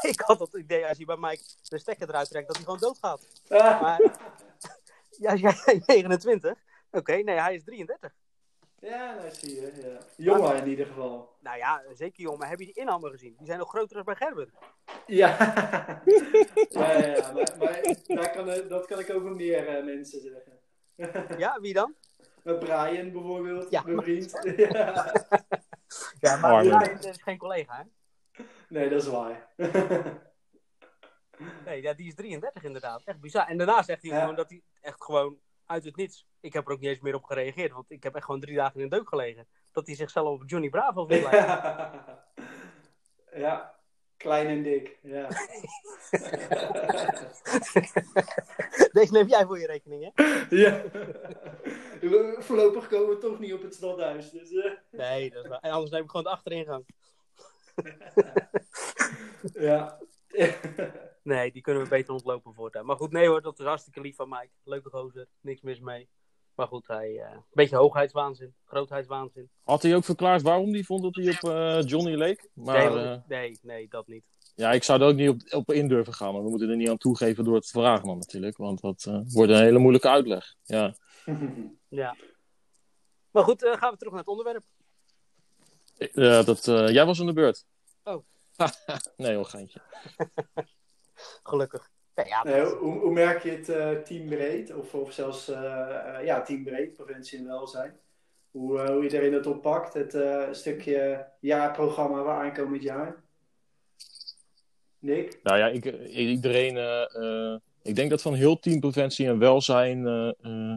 [0.00, 2.80] ik had dat idee als je bij Mike de stekker eruit trekt, dat hij gewoon
[2.80, 3.26] doodgaat.
[3.48, 3.80] Ah.
[3.80, 4.00] Maar
[5.24, 6.54] ja, jij bent 29.
[6.90, 8.12] Oké, nee, hij is 33.
[8.80, 9.72] Ja, nou zie je.
[9.82, 9.98] Ja.
[10.16, 11.36] Jonger in ieder geval.
[11.40, 12.38] Nou ja, zeker jongen.
[12.38, 13.34] Maar heb je die inhammen gezien?
[13.38, 14.52] Die zijn nog groter dan bij Gerben.
[15.06, 15.36] Ja,
[16.70, 20.58] ja, ja, ja, maar, maar daar kan, dat kan ik over meer eh, mensen zeggen.
[21.38, 21.94] Ja, wie dan?
[22.42, 24.38] Met Brian bijvoorbeeld, Ja, mijn vriend.
[24.72, 25.12] Ja.
[26.18, 26.62] Ja, maar.
[26.64, 28.42] Brian is geen collega, hè?
[28.68, 29.48] Nee, dat is waar.
[31.64, 33.02] Nee, ja, die is 33 inderdaad.
[33.04, 33.46] Echt bizar.
[33.48, 34.20] En daarna zegt hij Ja.
[34.20, 36.26] gewoon dat hij echt gewoon uit het niets.
[36.40, 38.56] Ik heb er ook niet eens meer op gereageerd, want ik heb echt gewoon drie
[38.56, 39.48] dagen in de deuk gelegen.
[39.72, 42.00] Dat hij zichzelf op Johnny Bravo vindt lijken.
[43.44, 43.77] Ja.
[44.18, 44.98] Klein en dik.
[45.02, 45.28] Ja.
[48.92, 50.24] Deze neem jij voor je rekening, hè?
[50.64, 50.82] ja.
[52.42, 54.30] Voorlopig komen we toch niet op het stadhuis.
[54.30, 55.60] Dus, eh, Nee, dat is waar.
[55.60, 56.86] En anders neem ik gewoon de achteringang.
[59.52, 59.98] ja.
[61.22, 62.86] Nee, die kunnen we beter ontlopen voortaan.
[62.86, 64.50] Maar goed, nee hoor, dat is hartstikke lief van Mike.
[64.64, 66.08] Leuke gozer, niks mis mee.
[66.58, 67.18] Maar goed, hij...
[67.18, 69.50] eh, een beetje hoogheidswaanzin, grootheidswaanzin.
[69.62, 72.48] Had hij ook verklaard waarom hij vond dat hij op eh, Johnny leek?
[72.52, 74.24] Maar nee, eh, nee, nee, dat niet.
[74.54, 76.32] ja, ik zou er ook niet op, op in durven gaan.
[76.32, 78.56] Maar we moeten er niet aan toegeven door het te vragen dan natuurlijk.
[78.56, 80.54] Want dat wordt een hele moeilijke uitleg.
[80.62, 80.94] Ja.
[81.88, 82.16] Ja.
[83.30, 84.64] Maar goed, gaan we terug naar het onderwerp.
[86.12, 87.66] Ja, dat, jij was aan de beurt.
[88.04, 88.24] Oh.
[89.16, 89.80] nee, hoor, geintje.
[91.50, 91.90] Gelukkig.
[92.26, 94.74] Ja, Nee, hoe, hoe merk je het eh, teambreed?
[94.74, 97.92] Of, of zelfs eh, eh, ja, teambreed, preventie en welzijn?
[98.50, 103.22] Hoe, hoe iedereen dat oppakt, het eh, stukje jaarprogramma waar aankomend jaar?
[104.98, 105.38] Nick?
[105.42, 106.76] Nou ja, ik, iedereen.
[106.76, 107.14] eh,
[107.52, 110.06] eh, ik denk dat van heel teampreventie en welzijn.
[110.06, 110.76] eh, eh,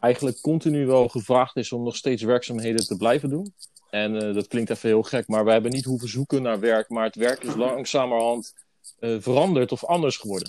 [0.00, 3.54] eigenlijk continu wel gevraagd is om nog steeds werkzaamheden te blijven doen.
[3.90, 6.88] En eh, dat klinkt even heel gek, maar we hebben niet hoeven zoeken naar werk.
[6.88, 8.54] Maar het werk is langzamerhand
[8.98, 10.48] veranderd of anders geworden.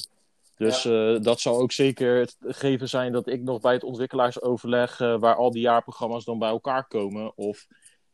[0.58, 5.00] Dus eh, dat zou ook zeker het geven zijn dat ik nog bij het ontwikkelaarsoverleg,
[5.00, 7.68] eh, waar al die jaarprogramma's dan bij elkaar komen, of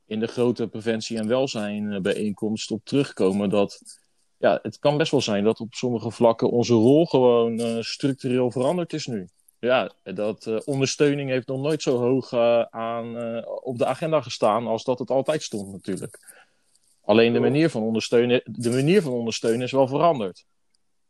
[0.06, 3.82] in de grote preventie- en welzijnbijeenkomst op terugkomen, dat
[4.38, 8.52] ja, het kan best wel zijn dat op sommige vlakken onze rol gewoon eh, structureel
[8.52, 9.28] veranderd is nu.
[9.64, 14.22] Ja, dat eh, ondersteuning heeft nog nooit zo hoog eh, aan, eh, op de agenda
[14.22, 16.43] gestaan als dat het altijd stond natuurlijk.
[17.06, 20.46] Alleen de manier van ondersteunen, de manier van ondersteunen is wel veranderd.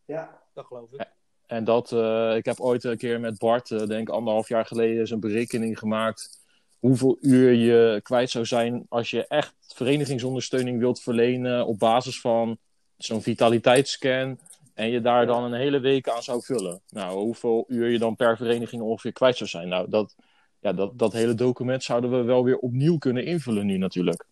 [0.06, 0.42] Ja.
[0.54, 1.12] dat geloof ik.
[1.46, 4.66] En dat, eh, ik heb ooit een keer met Bart, eh, denk ik anderhalf jaar
[4.66, 6.42] geleden, een berekening gemaakt.
[6.80, 12.58] hoeveel uur je kwijt zou zijn als je echt verenigingsondersteuning wilt verlenen op basis van
[12.98, 14.40] zo'n vitaliteitsscan
[14.74, 16.82] en je daar dan een hele week aan zou vullen.
[16.90, 19.68] Nou, hoeveel uur je dan per vereniging ongeveer kwijt zou zijn.
[19.68, 20.16] Nou, dat,
[20.60, 24.26] ja, dat, dat hele document zouden we wel weer opnieuw kunnen invullen nu natuurlijk.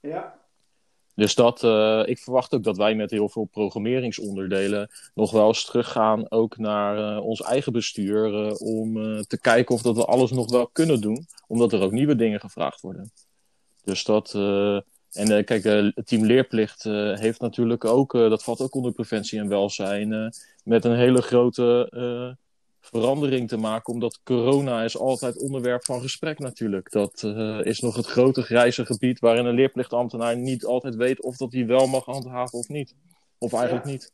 [0.00, 0.37] Ja,
[1.18, 5.64] Dus dat, eh, ik verwacht ook dat wij met heel veel programmeringsonderdelen nog wel eens
[5.64, 8.94] teruggaan ook naar eh, ons eigen bestuur eh, om
[9.26, 12.40] te kijken of dat we alles nog wel kunnen doen, omdat er ook nieuwe dingen
[12.40, 13.12] gevraagd worden.
[13.84, 14.34] Dus dat,
[15.12, 15.64] en kijk,
[15.94, 16.82] het team leerplicht
[17.14, 20.32] heeft natuurlijk ook, dat valt ook onder preventie en welzijn,
[20.64, 22.36] met een hele grote
[22.90, 26.90] verandering te maken, omdat corona is altijd onderwerp van gesprek natuurlijk.
[26.90, 31.36] Dat eh, is nog het grote grijze gebied waarin een leerplichtambtenaar niet altijd weet of
[31.36, 32.94] dat hij wel mag handhaven of niet.
[33.38, 33.90] Of eigenlijk Ja.
[33.92, 34.12] niet.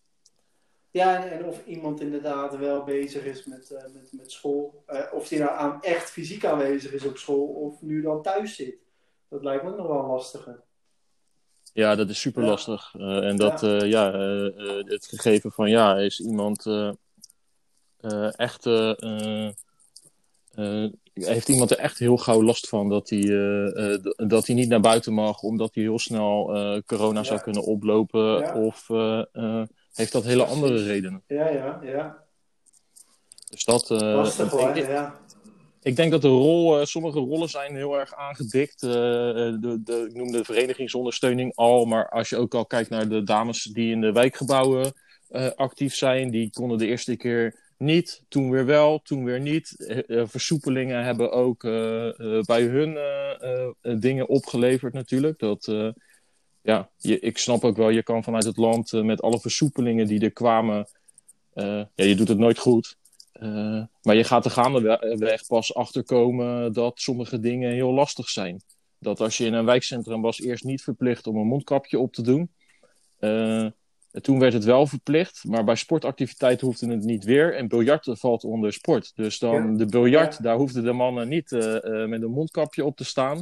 [0.91, 4.83] Ja, en, of iemand inderdaad wel bezig is met, eh, met, met school.
[4.87, 8.55] Eh, of die nou aan, echt fysiek aanwezig is op school of nu dan thuis
[8.57, 8.77] zit.
[9.29, 10.63] Dat lijkt me nog wel lastiger.
[11.73, 12.95] Ja, dat is super lastig.
[12.99, 14.13] En dat, ja, ja
[14.85, 16.67] het gegeven van ja, is iemand
[18.05, 18.67] eh, eh, echt.
[18.67, 19.49] eh,
[21.15, 23.21] heeft iemand er echt heel gauw last van dat hij,
[24.17, 26.53] dat hij niet naar buiten mag, omdat hij heel snel
[26.87, 28.39] corona zou kunnen oplopen?
[28.39, 28.55] Ja.
[28.55, 28.89] Of
[29.93, 31.23] heeft dat hele andere redenen?
[31.27, 32.25] Ja, ja, ja.
[33.51, 33.91] Dus dat.
[33.91, 35.19] Lastig hoor, ik, ja.
[35.83, 38.83] ik denk dat de rol, sommige rollen zijn heel erg aangedikt.
[38.83, 43.09] Eh, de, de, ik noemde de verenigingsondersteuning al, maar als je ook al kijkt naar
[43.09, 44.93] de dames die in de wijkgebouwen
[45.57, 49.87] actief zijn, die konden de eerste keer niet, toen weer wel, toen weer niet.
[49.87, 52.99] Eh, eh, versoepelingen hebben ook eh, bij hun
[54.01, 55.39] dingen opgeleverd natuurlijk.
[55.39, 55.73] Dat,
[56.63, 60.21] ja, je, ik snap ook wel, je kan vanuit het land met alle versoepelingen die
[60.21, 60.89] er kwamen,
[61.55, 62.97] ja, je doet het nooit goed.
[64.03, 68.63] Maar je gaat er gaandeweg pas achterkomen dat sommige dingen heel lastig zijn.
[68.99, 72.23] Dat als je in een wijkcentrum was eerst niet verplicht om een mondkapje op te
[72.23, 72.51] doen.
[74.21, 77.55] Toen werd het wel verplicht, maar bij sportactiviteiten hoefde het niet weer.
[77.55, 79.13] En biljarten valt onder sport.
[79.15, 79.77] Dus dan Ja.
[79.79, 80.43] de biljart, Ja.
[80.43, 83.37] daar hoefden de mannen niet eh, eh, met een mondkapje op te staan.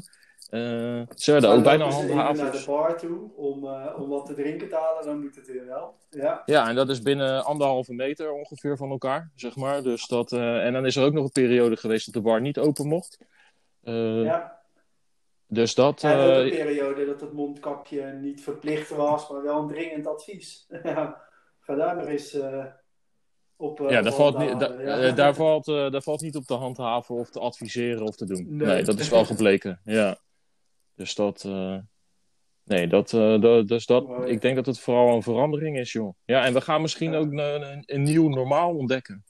[0.51, 2.65] Eh, ze werden ook bijna ze even naar handhavers.
[2.65, 3.67] de bar toe om,
[3.97, 5.95] om wat te drinken te halen, dan moet het weer wel.
[6.11, 9.83] Ja, Ja, en dat is binnen anderhalve meter ongeveer van elkaar, zeg maar.
[9.83, 12.59] Dus dat, en dan is er ook nog een periode geweest dat de bar niet
[12.59, 13.19] open mocht.
[13.81, 14.61] Ja.
[15.53, 16.05] Dus dat...
[16.05, 20.67] Ook eh, een periode dat het mondkapje niet verplicht was, maar wel een dringend advies.
[21.65, 22.65] Ga daar nog eens eh,
[23.57, 23.81] op.
[23.81, 25.13] eh, ja, daar valt, niet, handhaven, da- ja.
[25.13, 28.57] daar, valt, daar valt niet op te handhaven of te adviseren of te doen.
[28.57, 28.83] Nee, Nee.
[28.83, 29.81] dat is wel gebleken.
[29.85, 30.19] Ja.
[30.95, 31.45] Dus dat...
[32.65, 34.29] nee, dat, dat, dus dat...
[34.29, 36.15] Ik denk dat het vooral een verandering is, joh.
[36.25, 37.19] Ja, en we gaan misschien Ja.
[37.19, 37.39] ook een,
[37.73, 39.25] een, een nieuw normaal ontdekken.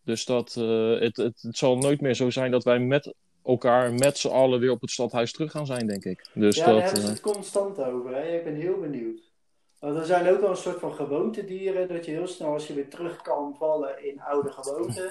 [0.00, 0.54] Dus dat...
[0.54, 3.14] het, het, het zal nooit meer zo zijn dat wij met
[3.44, 6.28] elkaar, met z'n allen weer op het stadhuis terug gaan zijn, denk ik.
[6.34, 6.82] Dus Ja, daar dat...
[6.82, 8.14] hebben ze eh, het constant over.
[8.14, 8.36] Hè?
[8.36, 9.32] Ik ben heel benieuwd.
[9.78, 12.74] Want er zijn ook wel een soort van gewoontedieren, dat je heel snel als je
[12.74, 15.10] weer terug kan vallen in oude gewoonten,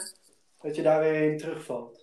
[0.62, 2.02] dat je daar weer in terugvalt.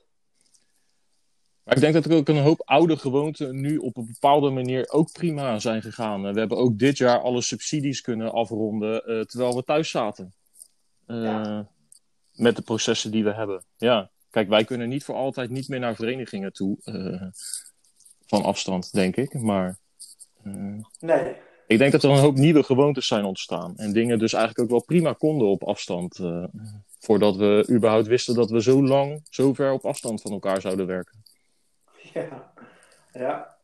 [1.64, 4.88] Maar ik denk dat er ook een hoop oude gewoonten nu op een bepaalde manier
[4.90, 6.32] ook prima zijn gegaan.
[6.32, 10.34] We hebben ook dit jaar alle subsidies kunnen afronden eh, terwijl we thuis zaten.
[11.06, 11.68] Eh, Ja.
[12.32, 13.64] Met de processen die we hebben.
[13.76, 16.76] Ja, kijk, wij kunnen niet voor altijd niet meer naar verenigingen toe.
[16.84, 17.28] eh,
[18.26, 19.34] van afstand, denk ik.
[19.34, 19.78] Maar
[20.44, 20.52] eh,
[21.00, 23.76] Nee, ik denk dat er een hoop nieuwe gewoontes zijn ontstaan.
[23.76, 26.18] En dingen dus eigenlijk ook wel prima konden op afstand.
[26.18, 26.44] eh,
[26.98, 30.86] voordat we überhaupt wisten dat we zo lang, zo ver op afstand van elkaar zouden
[30.86, 31.22] werken.
[32.14, 32.52] ja.
[33.12, 33.58] Ja,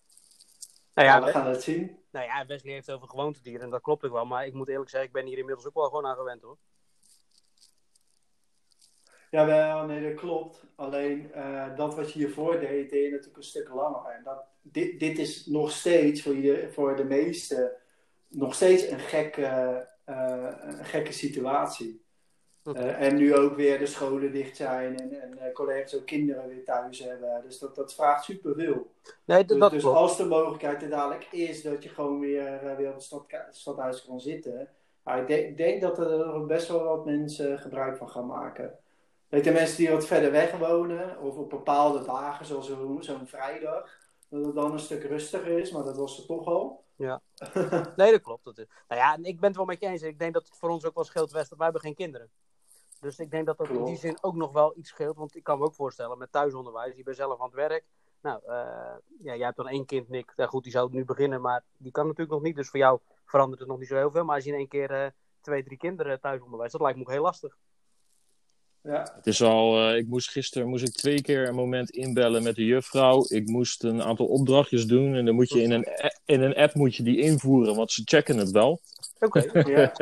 [0.95, 1.99] Nou ja ja, we gaan het zien.
[2.11, 4.25] nou ja, Wesley heeft over gewoontedieren en dat klopt ook wel.
[4.25, 6.57] Maar ik moet eerlijk zeggen, ik ben hier inmiddels ook wel gewoon aan gewend hoor.
[9.31, 10.65] Jawel, nee, dat klopt.
[10.75, 14.11] Alleen eh, dat wat je hiervoor deed, deed je natuurlijk een stuk langer.
[14.11, 17.73] En dat, dit, dit is nog steeds voor, je, voor de meesten
[18.29, 22.05] nog steeds een gekke, eh, een gekke situatie.
[22.63, 26.65] Eh, en nu ook weer de scholen dicht zijn en, en collega's ook kinderen weer
[26.65, 27.43] thuis hebben.
[27.45, 28.91] Dus dat, dat vraagt superveel.
[29.25, 29.97] Nee, Dus, dat dus klopt.
[29.97, 34.05] als de mogelijkheid er dadelijk is dat je gewoon weer, weer op het stad, stadhuis
[34.05, 34.69] kan zitten.
[35.03, 38.79] Maar ik denk, denk dat er best wel wat mensen gebruik van gaan maken.
[39.29, 43.27] Weet je, mensen die wat verder weg wonen, of op bepaalde dagen, zoals zo- zo'n
[43.27, 43.91] vrijdag,
[44.29, 46.85] dat het dan een stuk rustiger is, maar dat was het toch al.
[47.97, 48.45] Nee, dat klopt.
[48.45, 48.67] Dat is...
[48.89, 50.03] Nou ja, en ik ben het wel met je eens.
[50.03, 52.31] Ik denk dat het voor ons ook wel scheelt, West, dat wij hebben geen kinderen.
[53.01, 55.17] Dus ik denk dat dat in die zin ook nog wel iets scheelt.
[55.17, 57.85] Want ik kan me ook voorstellen, met thuisonderwijs, je bent zelf aan het werk.
[58.21, 58.57] Nou, eh,
[59.23, 60.33] ja, jij hebt dan één kind, Nick.
[60.37, 62.57] Ja, goed, die zou nu beginnen, maar die kan natuurlijk nog niet.
[62.57, 64.25] Dus voor jou verandert het nog niet zo heel veel.
[64.25, 65.11] Maar als je in één keer eh,
[65.41, 67.57] twee, drie kinderen thuisonderwijs, dat lijkt me ook heel lastig.
[68.87, 69.13] Ja.
[69.17, 72.55] Het is al, eh, ik moest gisteren moest ik twee keer een moment inbellen met
[72.55, 73.25] de juffrouw.
[73.29, 75.87] Ik moest een aantal opdrachtjes doen en dan moet je in een,
[76.25, 78.81] in een app moet je die invoeren, want ze checken het wel.
[79.19, 79.45] Oké.
[79.75, 79.93] Ja.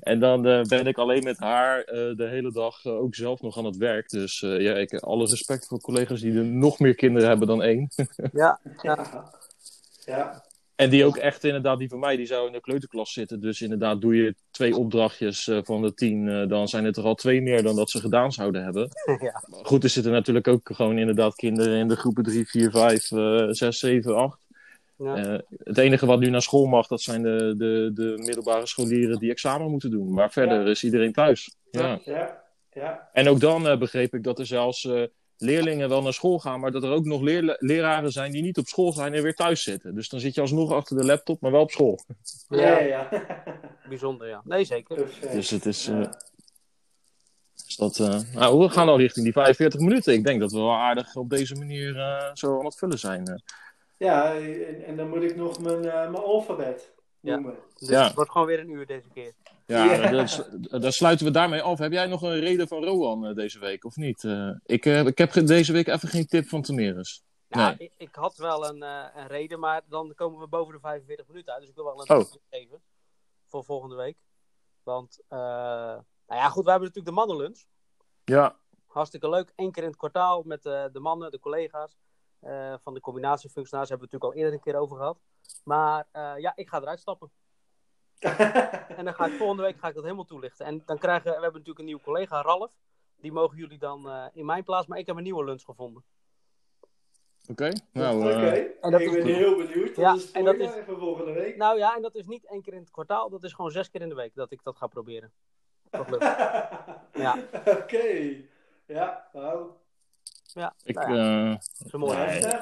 [0.00, 3.58] en dan eh, ben ik alleen met haar eh, de hele dag ook zelf nog
[3.58, 4.08] aan het werk.
[4.08, 7.62] Dus ja, ik heb alle respect voor collega's die er nog meer kinderen hebben dan
[7.62, 7.88] één.
[8.32, 9.30] Ja, Ja.
[10.04, 10.44] Ja.
[10.76, 13.40] En die ook echt inderdaad, die van mij, die zou in de kleuterklas zitten.
[13.40, 17.04] Dus inderdaad, doe je twee opdrachtjes eh, van de tien, eh, dan zijn het er
[17.04, 18.88] al twee meer dan dat ze gedaan zouden hebben.
[19.22, 19.42] ja.
[19.62, 23.46] Goed, er zitten natuurlijk ook gewoon inderdaad kinderen in de groepen 3, 4, 5, eh
[23.48, 24.38] 6, 7, 8.
[24.98, 25.16] ja.
[25.16, 29.18] Eh, het enige wat nu naar school mag, dat zijn de, de, de middelbare scholieren
[29.18, 30.12] die examen moeten doen.
[30.14, 30.70] Maar verder Ja.
[30.70, 31.56] is iedereen thuis.
[31.70, 32.00] Ja.
[32.04, 32.44] Ja.
[32.72, 33.08] Ja.
[33.12, 34.88] En ook dan eh, begreep ik dat er zelfs
[35.38, 37.20] leerlingen wel naar school gaan, maar dat er ook nog
[37.58, 39.94] leraren zijn die niet op school zijn en weer thuis zitten.
[39.94, 41.98] Dus dan zit je alsnog achter de laptop, maar wel op school.
[42.48, 42.78] Ja.
[42.78, 43.08] Ja.
[43.88, 44.40] Bijzonder, ja.
[44.44, 44.96] Nee, zeker.
[44.96, 45.32] Perfect.
[45.32, 45.86] Dus het is.
[45.86, 46.00] Ja.
[46.00, 46.12] eh,
[47.66, 50.12] dus dat, eh, nou, we gaan al richting die 45 minuten.
[50.12, 53.26] Ik denk dat we wel aardig op deze manier eh, zo aan het vullen zijn.
[53.26, 53.34] eh.
[53.96, 57.34] Ja, en, en dan moet ik nog mijn, eh, mijn alfabet Ja.
[57.34, 57.54] noemen.
[57.78, 58.04] Dus Ja.
[58.04, 59.32] het wordt gewoon weer een uur deze keer.
[59.66, 60.24] Ja, Ja.
[60.78, 61.78] dat- sluiten we daarmee af.
[61.78, 64.24] Heb jij nog een reden van Rowan eh, deze week, of niet?
[64.24, 66.64] Eh, ik, eh, ik heb deze week even geen tip van.
[66.68, 66.86] Nou,
[67.48, 67.74] Nee.
[67.78, 71.52] ik, ik had wel een, een reden, maar dan komen we boven de 45 minuten
[71.52, 71.60] uit.
[71.60, 72.30] Dus ik wil wel een Oh.
[72.30, 72.82] tip geven
[73.46, 74.16] voor volgende week.
[74.82, 77.64] Want, nou ja, goed, we hebben natuurlijk de mannenlunch.
[78.24, 78.56] Ja,
[78.86, 79.52] Hartstikke leuk.
[79.56, 81.96] Eén keer in het kwartaal met de mannen, de collega's
[82.82, 83.88] van de combinatiefunctionaris.
[83.88, 85.18] Hebben we het natuurlijk al eerder een keer over gehad.
[85.64, 86.06] Maar
[86.40, 87.30] ja, ik ga eruit stappen.
[88.18, 90.66] En dan ga ik volgende week ga ik dat helemaal toelichten.
[90.66, 92.70] En dan krijgen we hebben natuurlijk een nieuwe collega, Ralf.
[93.16, 94.86] Die mogen jullie dan eh, in mijn plaats.
[94.86, 96.04] Maar ik heb een nieuwe lunch gevonden.
[97.50, 97.70] oké.
[97.92, 99.86] Nou, Oké, eh, En dat ik is ben heel benieuwd.
[99.86, 101.56] Dat Ja, is en dat spoiler voor volgende week.
[101.56, 103.28] Nou ja, en dat is niet één keer in het kwartaal.
[103.30, 105.32] Dat is gewoon zes keer in de week dat ik dat ga proberen.
[105.90, 106.24] Dat lukt.
[107.12, 107.36] Ja.
[107.64, 108.36] Oké.
[108.86, 109.80] Ja, wauw.
[110.44, 112.16] Ja, ik, nou ja, eh, dat is een mooie.
[112.16, 112.52] Nee.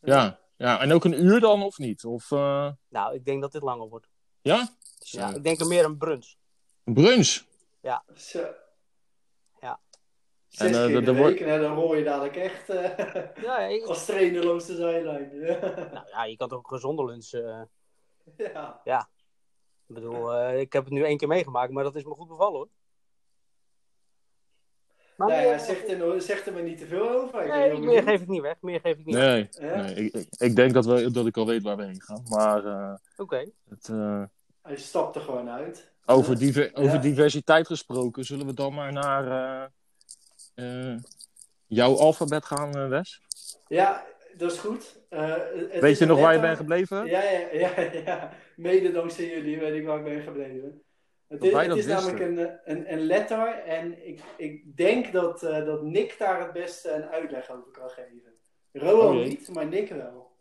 [0.00, 2.04] Ja, ja, en ook een uur dan, of niet?
[2.04, 4.08] Of, eh, Nou, ik denk dat dit langer wordt.
[4.42, 4.68] Ja?
[4.98, 6.34] Ja, ik denk er meer een brunch.
[6.84, 7.42] Een brunch.
[8.16, 8.46] Zo.
[9.60, 9.80] Ja.
[10.48, 12.98] Zes En, eh, keer de week, dan rol je dadelijk echt eh,
[13.44, 15.38] Ja, ik- als trainer langs de zijlijn.
[15.94, 17.30] nou ja, je kan toch ook een gezonde lunch.
[17.32, 17.62] eh,
[18.84, 19.08] ja.
[19.86, 22.56] ik bedoel, ik heb het nu één keer meegemaakt, maar dat is me goed bevallen
[22.58, 22.68] hoor.
[25.16, 27.42] Maar Nou meer, ja, zeg er, nog- zeg er maar niet te veel over.
[27.42, 28.56] Ik nee, meer geef ik niet weg.
[28.60, 29.24] Meer geef ik niet weg.
[29.58, 32.00] Nee, nee ik, ik, ik denk dat, we, dat ik al weet waar we heen
[32.02, 32.22] gaan.
[32.28, 33.44] Maar eh, Oké.
[33.68, 34.22] het, eh,
[34.62, 35.90] Hij stapt er gewoon uit.
[36.06, 36.38] over, Ja.
[36.38, 36.86] diver- Ja.
[36.86, 39.26] over diversiteit gesproken, zullen we dan maar naar
[40.54, 40.98] eh, eh,
[41.66, 43.20] jouw alfabet gaan, Wes?
[43.68, 44.04] Ja,
[44.36, 44.96] dat is goed.
[45.08, 45.28] Eh,
[45.70, 47.06] het Weet is je nog waar je bent gebleven?
[47.06, 48.30] Ja, ja, ja, ja.
[48.56, 50.82] Mede dankzij jullie weet ik waar ik ben gebleven.
[51.32, 55.12] Het Dat is, het dat is namelijk een, een, een letter en ik, ik denk
[55.12, 58.32] dat, eh, dat Nick daar het beste een uitleg over kan geven.
[58.72, 60.36] Rowan Oh niet, maar Nick wel.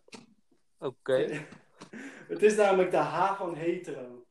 [0.80, 1.28] Oké.
[2.28, 4.26] Het is namelijk de H van hetero.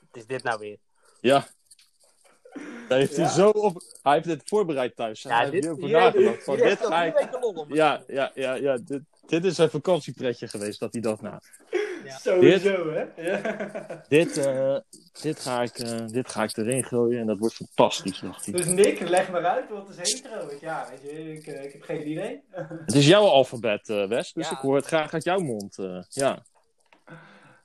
[0.00, 0.78] Wat is dit nou weer?
[1.20, 1.46] Ja.
[2.88, 3.30] Daar heeft hij Ja.
[3.30, 3.82] zo op.
[4.02, 5.22] Hij heeft dit voorbereid thuis.
[5.22, 6.44] Ja, hij heeft dit- hier- nagedacht.
[6.44, 7.28] Van, dit hij.
[7.68, 11.38] Ja, ja, ja, ja dit, dit is een vakantiepretje geweest dat hij dacht, nou,
[12.08, 12.16] Ja.
[12.18, 13.04] Sowieso, hè?
[13.22, 14.04] Ja.
[14.08, 14.76] dit, eh,
[15.22, 18.54] dit, ga ik, eh, dit ga ik erin gooien en dat wordt fantastisch, dacht hij.
[18.54, 20.48] Dus Nick, leg maar uit, wat is hetero?
[20.48, 22.42] Ik- Ja, weet je, ik, eh, ik heb geen idee.
[22.84, 24.54] Het is jouw alfabet, eh, Wes, dus Ja.
[24.56, 25.78] ik hoor het graag uit jouw mond.
[25.78, 26.44] eh, ja.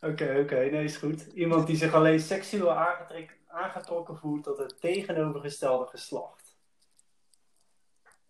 [0.01, 1.25] Oké, oké, nee, is goed.
[1.33, 6.55] Iemand die zich alleen seksueel aangetrek- aangetrokken voelt tot het tegenovergestelde geslacht.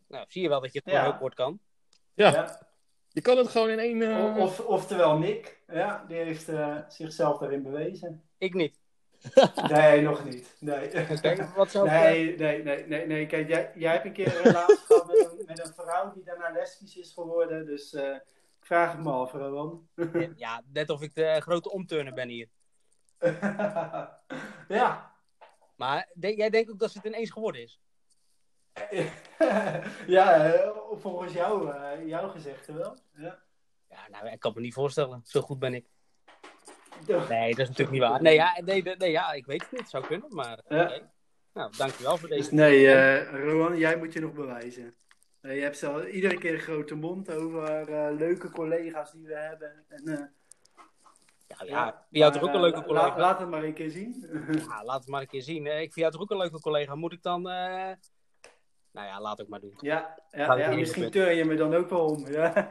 [0.07, 0.97] Nou, zie je wel dat je het Ja.
[0.97, 1.59] gewoon heel kort kan.
[2.13, 2.31] Ja.
[2.31, 2.67] Ja.
[3.09, 4.01] Je kan het gewoon in één.
[4.01, 8.23] eh, Of, oftewel Nick, ja, die heeft eh, zichzelf daarin bewezen.
[8.37, 8.79] Ik niet.
[9.71, 10.55] Nee, nog niet.
[10.59, 10.91] Nee.
[11.55, 11.89] Wat zou.
[11.89, 13.25] Nee, nee, nee, nee, nee.
[13.25, 16.23] Kijk, jij, jij hebt een keer een relatie gehad met een, met een vrouw die
[16.23, 17.65] daarna lesbisch is geworden.
[17.65, 18.15] Dus eh,
[18.59, 19.87] ik vraag het me af, Rowan.
[20.35, 22.47] Ja, net of ik de grote omturner ben hier.
[24.67, 25.11] ja.
[25.75, 27.79] Maar jij denkt ook dat ze het ineens geworden is?
[30.07, 31.73] ja, eh, volgens jou,
[32.07, 32.97] jouw gezegde wel.
[33.15, 33.39] Ja.
[33.93, 35.21] Ja, nou, ik kan me niet voorstellen.
[35.25, 35.85] Zo goed ben ik.
[37.07, 38.21] Nee, dat is natuurlijk niet waar.
[38.21, 39.89] Nee, ja, nee, nee, nee, ja ik weet het niet.
[39.89, 40.59] Zou kunnen, maar...
[40.67, 40.99] Ja.
[41.53, 42.53] Nou, dankjewel voor Dus deze...
[42.53, 44.93] nee, eh Rowan, jij moet je nog bewijzen.
[45.41, 49.35] Eh, je hebt zelf iedere keer een grote mond over eh, leuke collega's die we
[49.35, 49.85] hebben.
[49.87, 50.19] En, eh,
[51.47, 53.07] Ja, ja, wie had toch ook een leuke collega?
[53.07, 54.25] la- laat het maar een keer zien.
[54.67, 55.65] Ja, laat het maar een keer zien.
[55.67, 56.95] Eh, Ik vind jou toch ook een leuke collega.
[56.95, 57.49] Moet ik dan...
[58.93, 59.73] Nou ja, laat ik maar doen.
[59.79, 62.27] ja, ja, ja misschien turn je me dan ook wel om.
[62.27, 62.69] Ja.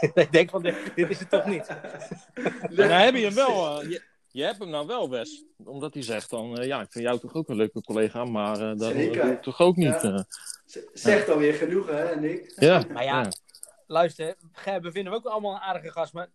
[0.14, 1.66] ik denk van, dit, dit is het toch niet?
[2.76, 3.80] Dan heb je hem wel.
[3.80, 5.44] eh, je, je hebt hem nou wel, Wes.
[5.64, 8.60] Omdat hij zegt dan, eh, ja, ik vind jou toch ook een leuke collega, maar
[8.60, 10.02] eh dat doe toch ook niet.
[10.04, 10.20] Eh.
[10.92, 12.52] Zegt alweer genoeg, hè, Nick?
[12.56, 12.84] ja.
[12.92, 13.28] Maar ja,
[13.86, 16.12] luister, Gerben vinden we ook allemaal een aardige gast.
[16.12, 16.28] Maar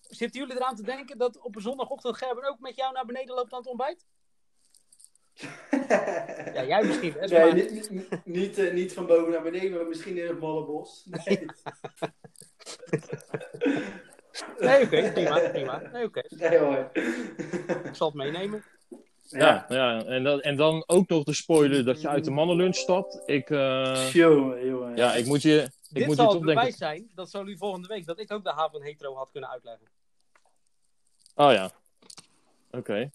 [0.00, 3.34] zitten jullie eraan te denken dat op een zondagochtend Gerben ook met jou naar beneden
[3.34, 4.06] loopt aan het ontbijt?
[6.54, 7.12] Ja, jij misschien.
[7.12, 11.06] Wes, Nee, maar- niet, eh, niet van boven naar beneden, maar misschien in het Mollebos.
[11.26, 11.44] Nee.
[14.58, 15.82] Nee, oké, prima, prima.
[15.92, 16.90] Nee, oké, Nee hoor.
[17.84, 18.64] ik zal het meenemen.
[19.28, 20.04] Ja, ja.
[20.04, 23.22] En, dan, en dan ook nog de spoiler dat je uit de mannenlunch stapt.
[23.26, 24.12] Ik, eh,
[24.94, 26.78] ja, ik moet je, ik Dit moet je zal toch het bewijs denken.
[26.78, 29.50] zijn dat zo jullie volgende week dat ik ook de H van hetero had kunnen
[29.50, 29.86] uitleggen.
[31.34, 31.70] Oh ja.
[32.70, 33.10] Oké.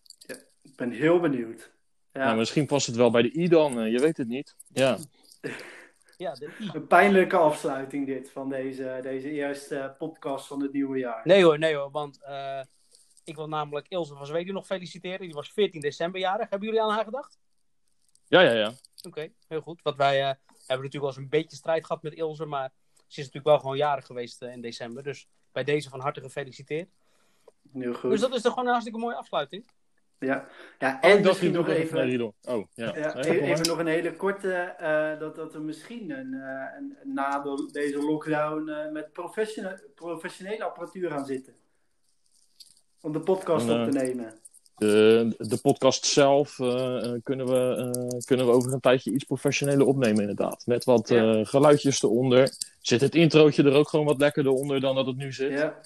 [0.64, 1.72] Ik ben heel benieuwd.
[2.14, 2.26] Ja.
[2.26, 4.56] Nou, misschien past het wel bij de I dan, eh, je weet het niet.
[4.68, 4.98] Ja.
[6.18, 6.70] Ja, de I.
[6.74, 11.22] Een pijnlijke afsluiting dit van deze, deze eerste podcast van het nieuwe jaar.
[11.24, 12.62] Nee hoor, nee hoor, want eh,
[13.24, 15.20] ik wil namelijk Ilse van Zweden nog feliciteren.
[15.20, 16.50] Die was 14 december jarig.
[16.50, 17.40] Hebben jullie aan haar gedacht?
[18.28, 18.74] Ja, ja, ja.
[19.02, 19.82] Oké, heel goed.
[19.82, 23.20] Want wij eh, hebben natuurlijk wel eens een beetje strijd gehad met Ilse, maar ze
[23.20, 25.04] is natuurlijk wel gewoon jarig geweest in december.
[25.04, 26.90] Dus bij deze van harte gefeliciteerd.
[27.74, 28.12] Heel goed.
[28.12, 29.66] Dus dat is toch gewoon een hartstikke mooie afsluiting.
[30.26, 30.48] Ja,
[30.80, 32.34] ja En en misschien nog even.
[32.48, 32.96] Oh, ja.
[32.96, 37.40] ja, even, nog een hele korte, eh, dat, dat er misschien een, eh, een, na
[37.40, 41.54] de- deze lockdown eh, met professionele, professionele apparatuur gaan zitten.
[43.02, 44.34] Om de podcast op te nemen.
[44.76, 46.56] De, de podcast zelf
[47.24, 50.64] kunnen, we, kunnen we over een tijdje iets professioneler opnemen, inderdaad.
[50.66, 51.44] Met wat Ja.
[51.44, 52.50] geluidjes eronder.
[52.82, 55.52] Zit het introotje er ook gewoon wat lekkerder onder dan dat het nu zit?
[55.52, 55.80] Ja.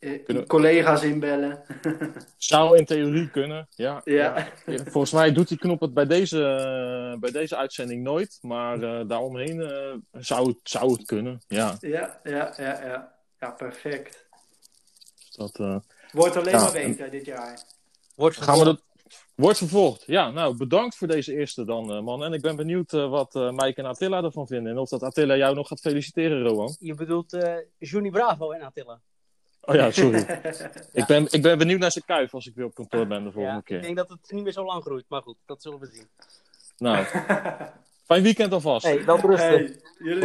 [0.00, 1.62] Eh, Kunnen Collega's inbellen.
[2.36, 4.00] Zou in theorie kunnen, ja.
[4.04, 4.48] ja.
[4.66, 8.38] Ja, Volgens mij doet die knop het bij deze, eh, bij deze uitzending nooit.
[8.42, 11.40] Maar eh, daaromheen eh, zou, het, zou het kunnen.
[11.48, 13.12] Ja, Ja, ja, ja, ja.
[13.40, 14.26] Ja, perfect.
[15.36, 15.76] dat, eh,
[16.12, 17.62] Wordt alleen Ja, maar en- beter dit jaar.
[18.14, 18.82] Wordt gaan we dat...
[19.34, 20.02] Wordt vervolgd.
[20.06, 22.24] Ja, nou, bedankt voor deze eerste dan, eh, man.
[22.24, 24.72] En ik ben benieuwd wat eh Mike en Attila ervan vinden.
[24.72, 26.76] En of dat Attila jou nog gaat feliciteren, Rowan.
[26.78, 29.00] Je bedoelt eh Johnny Bravo en Attila.
[29.60, 30.18] Oh ja, sorry.
[30.92, 33.32] Ik, ben, ik ben benieuwd naar zijn kuif als ik weer op kantoor ben de
[33.32, 33.76] volgende Ja, keer.
[33.76, 36.08] ik denk dat het niet meer zo lang groeit, maar goed, dat zullen we zien.
[36.78, 37.04] Nou,
[38.06, 38.86] fijn weekend alvast.
[38.86, 39.38] Hey, wel rustig.
[39.48, 40.22] Hey, jullie.